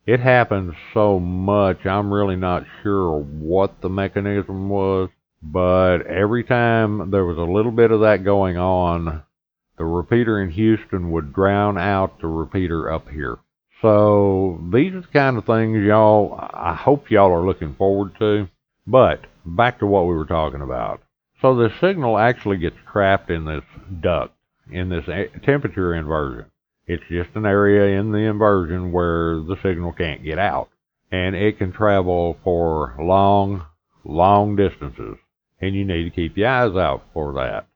it 0.05 0.21
happens 0.21 0.75
so 0.93 1.19
much, 1.19 1.87
I'm 1.87 2.13
really 2.13 2.37
not 2.37 2.67
sure 2.83 3.19
what 3.19 3.81
the 3.81 3.89
mechanism 3.89 4.69
was, 4.69 5.09
But 5.43 5.99
every 6.07 6.45
time 6.45 7.11
there 7.11 7.25
was 7.25 7.39
a 7.39 7.43
little 7.43 7.73
bit 7.73 7.91
of 7.91 8.01
that 8.01 8.25
going 8.25 8.57
on, 8.59 9.23
the 9.77 9.85
repeater 9.85 10.43
in 10.43 10.51
Houston 10.51 11.13
would 11.13 11.33
drown 11.33 11.79
out 11.79 12.21
the 12.21 12.27
repeater 12.27 12.91
up 12.91 13.09
here. 13.09 13.39
So 13.81 14.61
these 14.73 14.93
are 14.95 15.03
the 15.03 15.09
kind 15.09 15.39
of 15.39 15.45
things 15.45 15.85
y'all, 15.85 16.37
I 16.53 16.75
hope 16.75 17.11
y'all 17.11 17.33
are 17.33 17.47
looking 17.47 17.75
forward 17.75 18.13
to. 18.19 18.49
But 18.87 19.27
back 19.45 19.79
to 19.79 19.87
what 19.87 20.07
we 20.07 20.15
were 20.15 20.27
talking 20.27 20.63
about. 20.63 21.03
So 21.41 21.55
the 21.55 21.71
signal 21.81 22.19
actually 22.19 22.57
gets 22.57 22.77
trapped 22.91 23.31
in 23.31 23.45
this 23.45 23.63
duct, 24.01 24.35
in 24.71 24.89
this 24.89 25.05
temperature 25.45 25.95
inversion. 25.95 26.47
It's 26.87 27.05
just 27.09 27.31
an 27.35 27.47
area 27.47 28.01
in 28.01 28.13
the 28.13 28.19
inversion 28.19 28.93
where 28.93 29.35
the 29.41 29.57
signal 29.63 29.93
can't 29.93 30.25
get 30.25 30.39
out. 30.39 30.71
And 31.13 31.37
it 31.37 31.59
can 31.59 31.73
travel 31.73 32.37
for 32.43 32.97
long, 32.99 33.65
long 34.05 34.57
distances. 34.57 35.17
And 35.61 35.75
you 35.75 35.85
need 35.85 36.05
to 36.05 36.11
keep 36.11 36.37
your 36.37 36.49
eyes 36.49 36.77
out 36.77 37.05
for 37.13 37.35
that. 37.35 37.67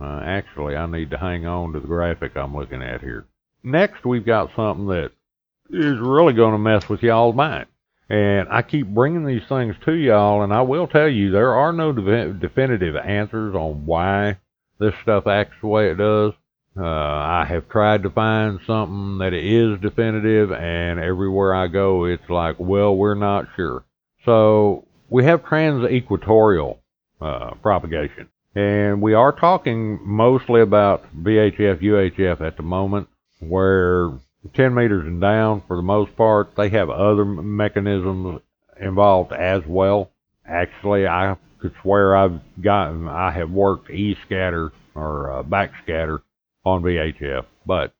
Uh, 0.00 0.20
actually, 0.24 0.76
I 0.76 0.86
need 0.86 1.10
to 1.10 1.18
hang 1.18 1.46
on 1.46 1.72
to 1.72 1.80
the 1.80 1.86
graphic 1.86 2.36
I'm 2.36 2.56
looking 2.56 2.82
at 2.82 3.00
here. 3.00 3.26
Next, 3.62 4.04
we've 4.04 4.24
got 4.24 4.50
something 4.56 4.86
that 4.86 5.12
is 5.72 5.98
really 5.98 6.32
going 6.32 6.52
to 6.52 6.58
mess 6.58 6.88
with 6.88 7.02
y'all's 7.02 7.34
mind. 7.34 7.66
And 8.08 8.48
I 8.50 8.62
keep 8.62 8.88
bringing 8.88 9.24
these 9.24 9.46
things 9.48 9.76
to 9.84 9.92
y'all, 9.92 10.42
and 10.42 10.52
I 10.52 10.62
will 10.62 10.88
tell 10.88 11.08
you 11.08 11.30
there 11.30 11.54
are 11.54 11.72
no 11.72 11.92
de- 11.92 12.32
definitive 12.32 12.96
answers 12.96 13.54
on 13.54 13.86
why 13.86 14.38
this 14.80 14.94
stuff 15.02 15.28
acts 15.28 15.54
the 15.60 15.68
way 15.68 15.90
it 15.90 15.96
does. 15.96 16.32
Uh, 16.76 16.84
I 16.84 17.44
have 17.48 17.68
tried 17.68 18.02
to 18.02 18.10
find 18.10 18.58
something 18.66 19.18
that 19.18 19.32
is 19.32 19.80
definitive, 19.80 20.50
and 20.52 20.98
everywhere 20.98 21.54
I 21.54 21.68
go, 21.68 22.04
it's 22.04 22.28
like, 22.28 22.56
well, 22.58 22.96
we're 22.96 23.14
not 23.14 23.46
sure. 23.54 23.84
So 24.24 24.86
we 25.08 25.24
have 25.24 25.44
transequatorial 25.44 26.78
uh, 27.20 27.54
propagation, 27.62 28.28
and 28.54 29.00
we 29.00 29.14
are 29.14 29.32
talking 29.32 30.00
mostly 30.02 30.62
about 30.62 31.04
VHF, 31.16 31.82
UHF 31.82 32.40
at 32.40 32.56
the 32.56 32.62
moment, 32.62 33.08
where 33.40 34.10
10 34.54 34.74
meters 34.74 35.06
and 35.06 35.20
down, 35.20 35.62
for 35.66 35.76
the 35.76 35.82
most 35.82 36.16
part, 36.16 36.56
they 36.56 36.70
have 36.70 36.90
other 36.90 37.24
mechanisms 37.24 38.40
involved 38.80 39.32
as 39.32 39.62
well. 39.66 40.10
Actually, 40.46 41.06
I 41.06 41.36
could 41.58 41.74
swear 41.82 42.16
I've 42.16 42.40
gotten, 42.60 43.06
I 43.06 43.30
have 43.32 43.50
worked 43.50 43.90
E 43.90 44.16
scatter 44.24 44.72
or 44.94 45.30
uh, 45.30 45.42
backscatter 45.42 46.22
on 46.64 46.82
VHF, 46.82 47.44
but 47.66 47.92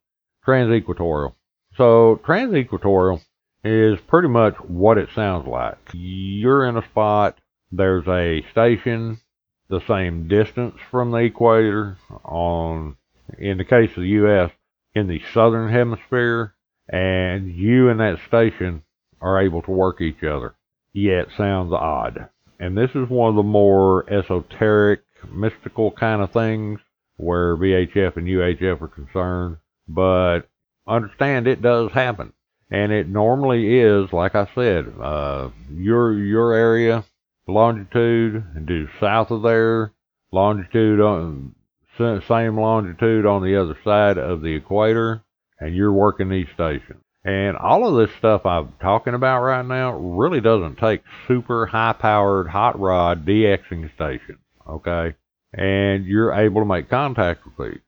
transequatorial. 0.44 1.36
So 1.76 2.20
transequatorial 2.24 3.20
is 3.62 3.98
pretty 4.08 4.28
much 4.28 4.54
what 4.60 4.98
it 4.98 5.10
sounds 5.14 5.46
like. 5.46 5.78
You're 5.92 6.66
in 6.66 6.76
a 6.76 6.84
spot, 6.84 7.38
there's 7.70 8.08
a 8.08 8.44
station 8.50 9.20
the 9.68 9.80
same 9.86 10.26
distance 10.26 10.74
from 10.90 11.12
the 11.12 11.18
equator 11.18 11.96
on, 12.24 12.96
in 13.38 13.56
the 13.56 13.64
case 13.64 13.90
of 13.90 14.02
the 14.02 14.08
U.S., 14.08 14.50
in 14.94 15.06
the 15.06 15.20
southern 15.32 15.70
hemisphere, 15.70 16.54
and 16.88 17.54
you 17.54 17.88
and 17.88 18.00
that 18.00 18.18
station 18.26 18.82
are 19.20 19.40
able 19.40 19.62
to 19.62 19.70
work 19.70 20.00
each 20.00 20.22
other. 20.22 20.54
Yet 20.92 21.28
sounds 21.36 21.72
odd. 21.72 22.28
And 22.58 22.76
this 22.76 22.90
is 22.94 23.08
one 23.08 23.30
of 23.30 23.36
the 23.36 23.42
more 23.42 24.10
esoteric, 24.12 25.02
mystical 25.32 25.92
kind 25.92 26.20
of 26.20 26.32
things 26.32 26.80
where 27.16 27.56
VHF 27.56 28.16
and 28.16 28.26
UHF 28.26 28.82
are 28.82 28.88
concerned. 28.88 29.58
But 29.88 30.40
understand 30.86 31.46
it 31.46 31.62
does 31.62 31.92
happen. 31.92 32.32
And 32.70 32.92
it 32.92 33.08
normally 33.08 33.78
is, 33.80 34.12
like 34.12 34.34
I 34.34 34.48
said, 34.54 34.92
uh, 35.00 35.50
your 35.72 36.12
your 36.12 36.54
area, 36.54 37.04
longitude, 37.48 38.44
and 38.54 38.66
due 38.66 38.88
south 39.00 39.32
of 39.32 39.42
there, 39.42 39.92
longitude 40.30 41.00
on 41.00 41.54
same 41.98 42.56
longitude 42.58 43.26
on 43.26 43.42
the 43.42 43.60
other 43.60 43.76
side 43.84 44.18
of 44.18 44.40
the 44.40 44.54
equator, 44.54 45.22
and 45.58 45.74
you're 45.74 45.92
working 45.92 46.28
these 46.28 46.48
stations. 46.54 47.02
And 47.24 47.56
all 47.56 47.86
of 47.86 47.96
this 47.96 48.16
stuff 48.16 48.46
I'm 48.46 48.72
talking 48.80 49.12
about 49.12 49.42
right 49.42 49.64
now 49.64 49.92
really 49.92 50.40
doesn't 50.40 50.78
take 50.78 51.02
super 51.28 51.66
high 51.66 51.92
powered 51.92 52.48
hot 52.48 52.80
rod 52.80 53.26
DXing 53.26 53.94
stations, 53.94 54.38
okay? 54.66 55.16
And 55.52 56.06
you're 56.06 56.32
able 56.32 56.62
to 56.62 56.66
make 56.66 56.88
contact 56.88 57.42
with 57.44 57.72
these, 57.72 57.82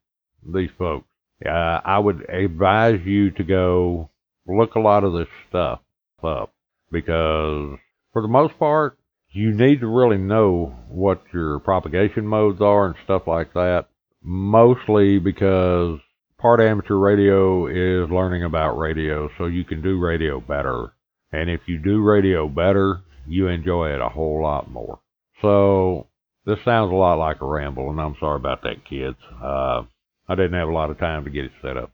these 0.55 0.71
folks. 0.77 1.07
Uh, 1.45 1.81
I 1.85 1.99
would 1.99 2.29
advise 2.29 3.01
you 3.05 3.31
to 3.33 3.43
go 3.43 4.11
look 4.47 4.75
a 4.75 4.81
lot 4.81 5.05
of 5.05 5.15
this 5.15 5.29
stuff 5.49 5.81
up 6.23 6.53
because 6.91 7.79
for 8.13 8.21
the 8.23 8.29
most 8.29 8.59
part, 8.59 8.99
you 9.31 9.53
need 9.53 9.81
to 9.81 9.87
really 9.87 10.19
know 10.19 10.77
what 10.89 11.23
your 11.33 11.59
propagation 11.61 12.27
modes 12.27 12.61
are 12.61 12.87
and 12.87 12.97
stuff 13.05 13.23
like 13.27 13.55
that 13.55 13.87
mostly 14.23 15.19
because 15.19 15.99
part 16.39 16.61
amateur 16.61 16.97
radio 16.97 17.67
is 17.67 18.11
learning 18.11 18.45
about 18.45 18.79
radio, 18.79 19.29
so 19.39 19.47
you 19.47 19.65
can 19.65 19.83
do 19.83 19.99
radio 19.99 20.41
better. 20.41 20.93
And 21.33 21.49
if 21.49 21.61
you 21.67 21.79
do 21.79 22.03
radio 22.03 22.49
better, 22.49 23.01
you 23.27 23.49
enjoy 23.49 23.91
it 23.91 24.01
a 24.01 24.09
whole 24.09 24.43
lot 24.43 24.71
more. 24.71 25.01
So 25.41 26.09
this 26.45 26.59
sounds 26.65 26.93
a 26.93 26.97
lot 26.97 27.19
like 27.19 27.41
a 27.41 27.47
ramble, 27.47 27.91
and 27.91 28.01
I'm 28.01 28.17
sorry 28.19 28.37
about 28.37 28.63
that, 28.63 28.85
kids. 28.89 29.19
Uh, 29.43 29.83
I 30.29 30.35
didn't 30.35 30.59
have 30.59 30.69
a 30.69 30.73
lot 30.73 30.91
of 30.91 30.99
time 30.99 31.25
to 31.25 31.31
get 31.31 31.45
it 31.45 31.53
set 31.63 31.77
up. 31.77 31.91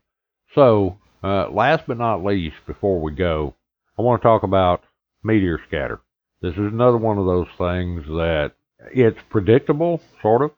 So, 0.55 0.97
uh, 1.23 1.49
last 1.51 1.83
but 1.87 1.97
not 1.97 2.23
least, 2.23 2.55
before 2.65 3.01
we 3.01 3.11
go, 3.11 3.55
I 3.97 4.01
want 4.01 4.21
to 4.21 4.27
talk 4.27 4.43
about 4.43 4.83
meteor 5.23 5.59
scatter. 5.67 5.99
This 6.41 6.53
is 6.53 6.59
another 6.59 6.97
one 6.97 7.17
of 7.17 7.25
those 7.25 7.47
things 7.57 8.05
that 8.07 8.53
it's 8.93 9.19
predictable, 9.29 10.01
sort 10.21 10.41
of 10.41 10.51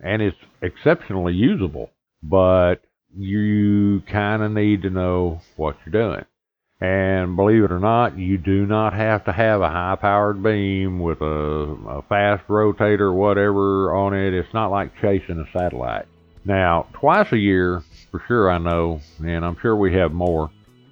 and 0.00 0.22
it's 0.22 0.36
exceptionally 0.62 1.34
usable, 1.34 1.90
but 2.22 2.76
you 3.16 4.02
kind 4.10 4.42
of 4.42 4.52
need 4.52 4.82
to 4.82 4.90
know 4.90 5.40
what 5.56 5.76
you're 5.84 5.92
doing. 5.92 6.24
And 6.78 7.36
believe 7.36 7.64
it 7.64 7.72
or 7.72 7.78
not, 7.78 8.18
you 8.18 8.36
do 8.36 8.66
not 8.66 8.92
have 8.92 9.24
to 9.24 9.32
have 9.32 9.62
a 9.62 9.68
high 9.68 9.96
powered 9.98 10.42
beam 10.42 11.00
with 11.00 11.22
a, 11.22 11.24
a 11.24 12.02
fast 12.02 12.46
rotator 12.48 13.00
or 13.00 13.14
whatever 13.14 13.94
on 13.94 14.12
it. 14.12 14.34
It's 14.34 14.52
not 14.52 14.70
like 14.70 15.00
chasing 15.00 15.40
a 15.40 15.58
satellite. 15.58 16.06
Now, 16.44 16.86
twice 16.92 17.32
a 17.32 17.38
year, 17.38 17.82
for 18.10 18.22
sure 18.28 18.50
I 18.50 18.58
know, 18.58 19.00
and 19.24 19.44
I'm 19.44 19.56
sure 19.60 19.74
we 19.74 19.94
have 19.94 20.12
more, 20.12 20.50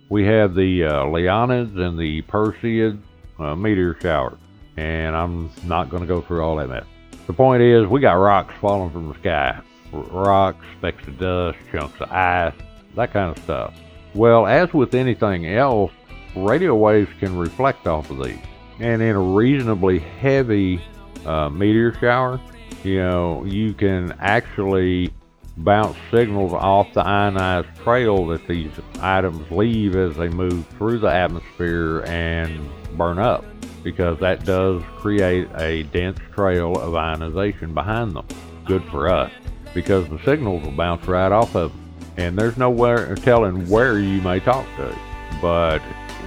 we 0.08 0.24
have 0.24 0.54
the 0.54 0.84
uh, 0.84 1.04
Leonids 1.04 1.78
and 1.78 1.98
the 1.98 2.22
Perseids 2.22 3.00
uh, 3.38 3.54
meteor 3.54 3.96
showers. 4.00 4.38
And 4.76 5.14
I'm 5.14 5.50
not 5.64 5.90
going 5.90 6.02
to 6.02 6.08
go 6.08 6.22
through 6.22 6.42
all 6.42 6.56
that 6.56 6.68
mess. 6.68 6.86
The 7.26 7.32
point 7.32 7.62
is, 7.62 7.86
we 7.86 8.00
got 8.00 8.14
rocks 8.14 8.54
falling 8.60 8.90
from 8.90 9.08
the 9.08 9.14
sky. 9.14 9.60
Rocks, 9.92 10.64
specks 10.78 11.06
of 11.08 11.18
dust, 11.18 11.58
chunks 11.72 12.00
of 12.00 12.10
ice, 12.10 12.54
that 12.96 13.12
kind 13.12 13.36
of 13.36 13.42
stuff. 13.44 13.74
Well, 14.14 14.46
as 14.46 14.72
with 14.74 14.94
anything 14.94 15.46
else, 15.46 15.92
radio 16.36 16.74
waves 16.74 17.10
can 17.20 17.36
reflect 17.36 17.86
off 17.86 18.10
of 18.10 18.22
these. 18.22 18.38
And 18.80 19.00
in 19.00 19.16
a 19.16 19.20
reasonably 19.20 20.00
heavy 20.00 20.80
uh, 21.24 21.48
meteor 21.48 21.94
shower, 21.94 22.40
you 22.82 22.98
know, 22.98 23.44
you 23.44 23.72
can 23.72 24.12
actually 24.18 25.12
bounce 25.56 25.96
signals 26.10 26.52
off 26.52 26.92
the 26.92 27.00
ionized 27.00 27.74
trail 27.76 28.26
that 28.26 28.46
these 28.46 28.72
items 29.00 29.50
leave 29.50 29.96
as 29.96 30.16
they 30.16 30.28
move 30.28 30.66
through 30.76 30.98
the 30.98 31.06
atmosphere 31.06 32.00
and 32.06 32.68
burn 32.96 33.18
up 33.18 33.44
because 33.84 34.18
that 34.18 34.44
does 34.44 34.82
create 34.96 35.46
a 35.56 35.84
dense 35.84 36.18
trail 36.32 36.74
of 36.74 36.96
ionization 36.96 37.74
behind 37.74 38.16
them. 38.16 38.26
Good 38.64 38.82
for 38.84 39.08
us 39.08 39.30
because 39.74 40.08
the 40.08 40.18
signals 40.24 40.64
will 40.64 40.72
bounce 40.72 41.06
right 41.06 41.30
off 41.30 41.54
of 41.54 41.70
them. 41.70 41.80
And 42.16 42.38
there's 42.38 42.56
no 42.56 42.72
telling 43.16 43.68
where 43.68 43.98
you 43.98 44.22
may 44.22 44.40
talk 44.40 44.66
to, 44.76 44.96
but 45.42 45.82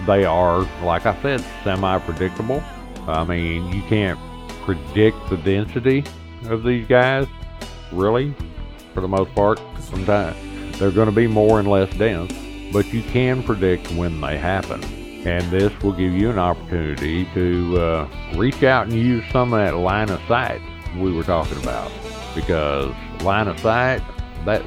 they 0.05 0.25
are, 0.25 0.67
like 0.83 1.05
I 1.05 1.19
said, 1.21 1.43
semi-predictable. 1.63 2.61
I 3.07 3.23
mean, 3.23 3.71
you 3.73 3.81
can't 3.83 4.19
predict 4.63 5.17
the 5.29 5.37
density 5.37 6.03
of 6.49 6.63
these 6.63 6.85
guys, 6.87 7.25
really, 7.91 8.35
for 8.93 9.01
the 9.01 9.07
most 9.07 9.33
part. 9.33 9.61
Sometimes 9.79 10.77
they're 10.77 10.91
going 10.91 11.07
to 11.09 11.15
be 11.15 11.25
more 11.25 11.59
and 11.59 11.69
less 11.69 11.89
dense, 11.97 12.33
but 12.73 12.93
you 12.93 13.01
can 13.01 13.41
predict 13.41 13.89
when 13.93 14.19
they 14.19 14.37
happen 14.37 14.81
and 15.27 15.43
this 15.51 15.77
will 15.83 15.91
give 15.91 16.13
you 16.13 16.29
an 16.29 16.39
opportunity 16.39 17.25
to 17.33 17.77
uh, 17.77 18.09
reach 18.37 18.63
out 18.63 18.87
and 18.87 18.95
use 18.95 19.25
some 19.29 19.51
of 19.51 19.59
that 19.59 19.75
line 19.75 20.09
of 20.09 20.21
sight 20.25 20.61
we 20.97 21.11
were 21.11 21.23
talking 21.23 21.61
about. 21.61 21.91
Because 22.33 22.95
line 23.23 23.49
of 23.49 23.59
sight, 23.59 24.01
that 24.45 24.63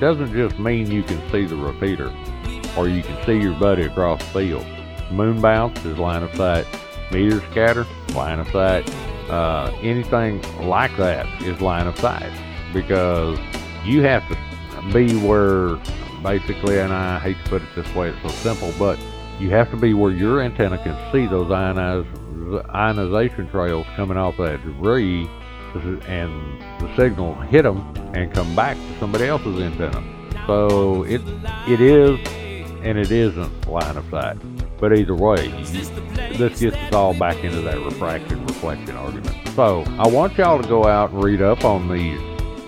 doesn't 0.00 0.30
just 0.34 0.58
mean 0.58 0.90
you 0.90 1.02
can 1.02 1.18
see 1.32 1.46
the 1.46 1.56
repeater 1.56 2.12
or 2.76 2.86
you 2.86 3.02
can 3.02 3.24
see 3.24 3.38
your 3.40 3.58
buddy 3.58 3.84
across 3.84 4.18
the 4.18 4.40
field. 4.40 4.66
Moon 5.10 5.40
bounce 5.40 5.82
is 5.86 5.96
line 5.96 6.22
of 6.22 6.34
sight. 6.34 6.66
Meteor 7.10 7.40
scatter, 7.50 7.86
line 8.14 8.40
of 8.40 8.48
sight. 8.50 8.86
Uh, 9.30 9.74
anything 9.80 10.42
like 10.68 10.94
that 10.98 11.26
is 11.40 11.58
line 11.62 11.86
of 11.86 11.98
sight 11.98 12.30
because 12.74 13.38
you 13.84 14.02
have 14.02 14.22
to 14.28 14.92
be 14.92 15.16
where 15.26 15.78
basically, 16.22 16.78
and 16.78 16.92
I 16.92 17.18
hate 17.20 17.38
to 17.44 17.48
put 17.48 17.62
it 17.62 17.68
this 17.74 17.94
way, 17.94 18.10
it's 18.10 18.20
so 18.20 18.28
simple, 18.28 18.74
but 18.78 18.98
you 19.40 19.50
have 19.50 19.70
to 19.70 19.76
be 19.76 19.94
where 19.94 20.12
your 20.12 20.40
antenna 20.40 20.78
can 20.78 21.12
see 21.12 21.26
those 21.26 21.50
ionized, 21.50 22.08
ionization 22.74 23.48
trails 23.50 23.86
coming 23.96 24.16
off 24.16 24.36
that 24.38 24.64
debris 24.64 25.28
and 26.06 26.60
the 26.80 26.96
signal 26.96 27.34
hit 27.34 27.62
them 27.62 27.80
and 28.14 28.32
come 28.32 28.54
back 28.54 28.76
to 28.76 28.98
somebody 29.00 29.26
else's 29.26 29.58
antenna. 29.60 30.02
So 30.46 31.02
it 31.04 31.20
it 31.66 31.80
is 31.80 32.18
and 32.82 32.98
it 32.98 33.10
isn't 33.10 33.68
line 33.68 33.96
of 33.96 34.08
sight. 34.10 34.36
But 34.78 34.96
either 34.98 35.14
way, 35.14 35.48
this 36.36 36.60
gets 36.60 36.76
us 36.76 36.92
all 36.92 37.14
back 37.14 37.42
into 37.42 37.60
that 37.62 37.78
refraction 37.80 38.44
reflection 38.46 38.96
argument. 38.96 39.36
So 39.54 39.82
I 39.98 40.06
want 40.06 40.36
y'all 40.36 40.60
to 40.60 40.68
go 40.68 40.86
out 40.86 41.10
and 41.10 41.24
read 41.24 41.40
up 41.40 41.64
on 41.64 41.88
these 41.88 42.20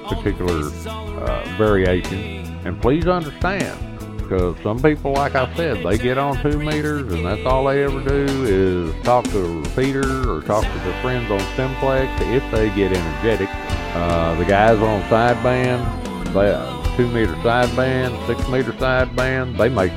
particular 0.09 0.71
uh, 0.89 1.55
variations, 1.59 2.49
and 2.65 2.81
please 2.81 3.07
understand 3.07 3.79
because 4.29 4.57
some 4.63 4.83
people, 4.83 5.13
like 5.13 5.37
I 5.37 5.55
said, 5.55 5.85
they 5.85 5.97
get 5.97 6.19
on 6.19 6.41
two 6.43 6.59
meters 6.59 7.13
and 7.13 7.25
that's 7.25 7.47
all 7.47 7.65
they 7.67 7.85
ever 7.85 8.03
do 8.03 8.45
is 8.45 9.05
talk 9.05 9.25
to 9.27 9.39
a 9.39 9.61
repeater 9.61 10.29
or 10.29 10.43
talk 10.43 10.65
to 10.65 10.79
their 10.81 11.01
friends 11.01 11.31
on 11.31 11.39
simplex 11.55 12.11
if 12.23 12.43
they 12.51 12.69
get 12.75 12.93
energetic. 12.93 13.49
Uh, 13.95 14.35
the 14.35 14.45
guys 14.45 14.79
on 14.79 15.01
sideband, 15.03 16.35
they, 16.35 16.97
two 16.97 17.09
meter 17.13 17.35
sideband, 17.37 18.27
six 18.27 18.49
meter 18.49 18.73
sideband, 18.73 19.57
they 19.57 19.69
make 19.69 19.97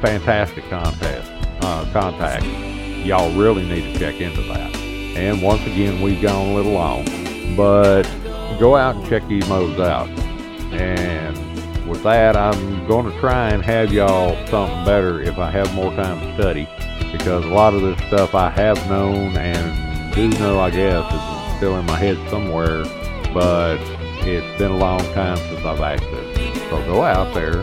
fantastic 0.00 0.62
contest, 0.70 1.28
uh, 1.62 1.90
contact. 1.92 2.46
Y'all 3.04 3.36
really 3.36 3.66
need 3.66 3.92
to 3.92 3.98
check 3.98 4.20
into 4.20 4.42
that. 4.42 4.74
And 4.76 5.42
once 5.42 5.62
again, 5.62 6.00
we've 6.00 6.22
gone 6.22 6.52
a 6.52 6.54
little 6.54 6.72
long, 6.72 7.04
but 7.56 8.04
go 8.60 8.76
out 8.76 8.94
and 8.94 9.08
check 9.08 9.26
these 9.26 9.48
modes 9.48 9.80
out. 9.80 10.08
And 10.70 11.36
with 11.88 12.02
that, 12.02 12.36
I'm 12.36 12.86
going 12.86 13.10
to 13.10 13.18
try 13.18 13.50
and 13.50 13.62
have 13.62 13.92
y'all 13.92 14.34
something 14.46 14.84
better 14.84 15.20
if 15.20 15.38
I 15.38 15.50
have 15.50 15.74
more 15.74 15.94
time 15.94 16.20
to 16.20 16.34
study, 16.34 16.68
because 17.10 17.44
a 17.44 17.48
lot 17.48 17.74
of 17.74 17.82
this 17.82 17.98
stuff 18.06 18.34
I 18.34 18.50
have 18.50 18.88
known 18.88 19.36
and 19.36 20.14
do 20.14 20.28
know, 20.38 20.60
I 20.60 20.70
guess, 20.70 21.12
is 21.12 21.56
still 21.56 21.78
in 21.78 21.86
my 21.86 21.96
head 21.96 22.16
somewhere, 22.28 22.84
but 23.32 23.78
it's 24.26 24.58
been 24.58 24.70
a 24.70 24.76
long 24.76 25.00
time 25.14 25.36
since 25.36 25.64
I've 25.64 25.78
accessed 25.78 26.70
So 26.70 26.84
go 26.86 27.02
out 27.02 27.34
there, 27.34 27.62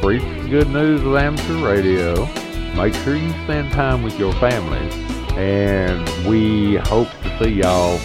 preach 0.00 0.22
the 0.22 0.48
good 0.48 0.68
news 0.68 1.02
of 1.02 1.14
amateur 1.14 1.66
radio, 1.66 2.26
make 2.74 2.94
sure 2.94 3.16
you 3.16 3.30
spend 3.44 3.70
time 3.72 4.02
with 4.02 4.18
your 4.18 4.32
families, 4.34 4.94
and 5.36 6.08
we 6.26 6.76
hope 6.76 7.08
to 7.22 7.38
see 7.38 7.50
y'all 7.50 7.98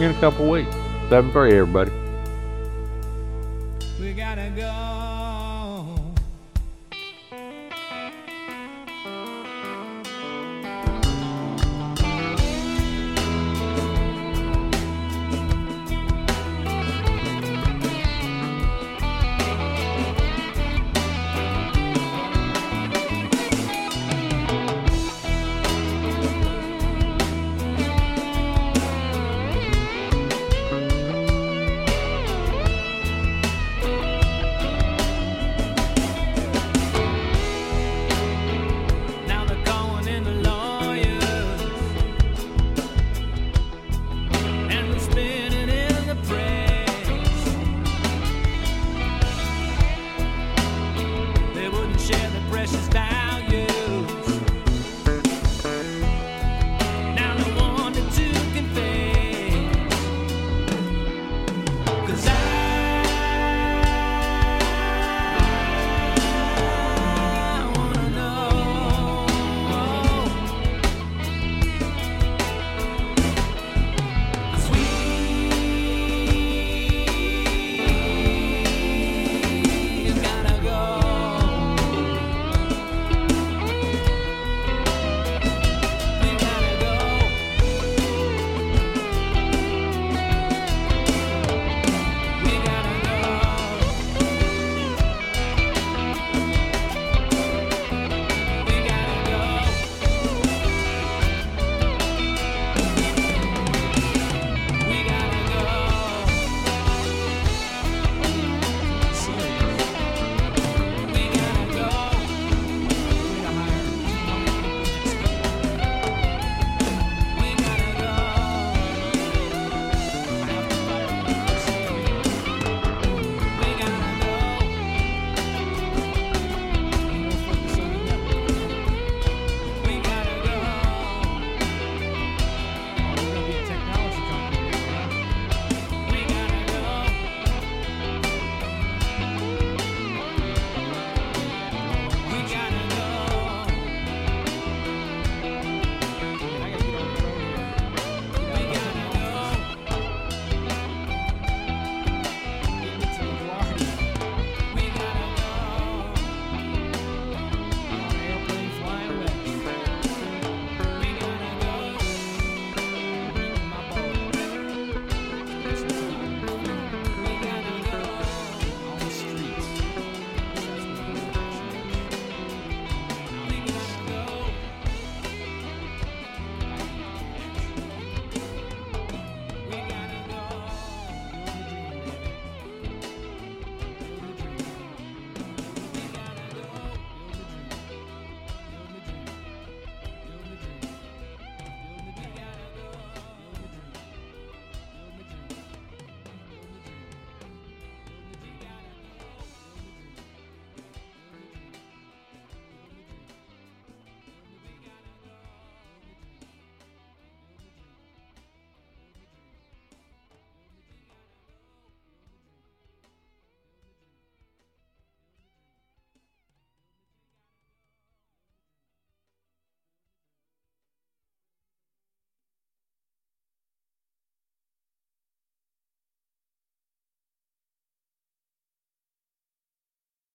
in 0.00 0.10
a 0.10 0.20
couple 0.20 0.48
weeks. 0.48 0.74
7 1.08 1.30
3, 1.30 1.52
everybody. 1.58 2.01
We 4.02 4.12
gotta 4.14 4.50
go. 4.50 5.21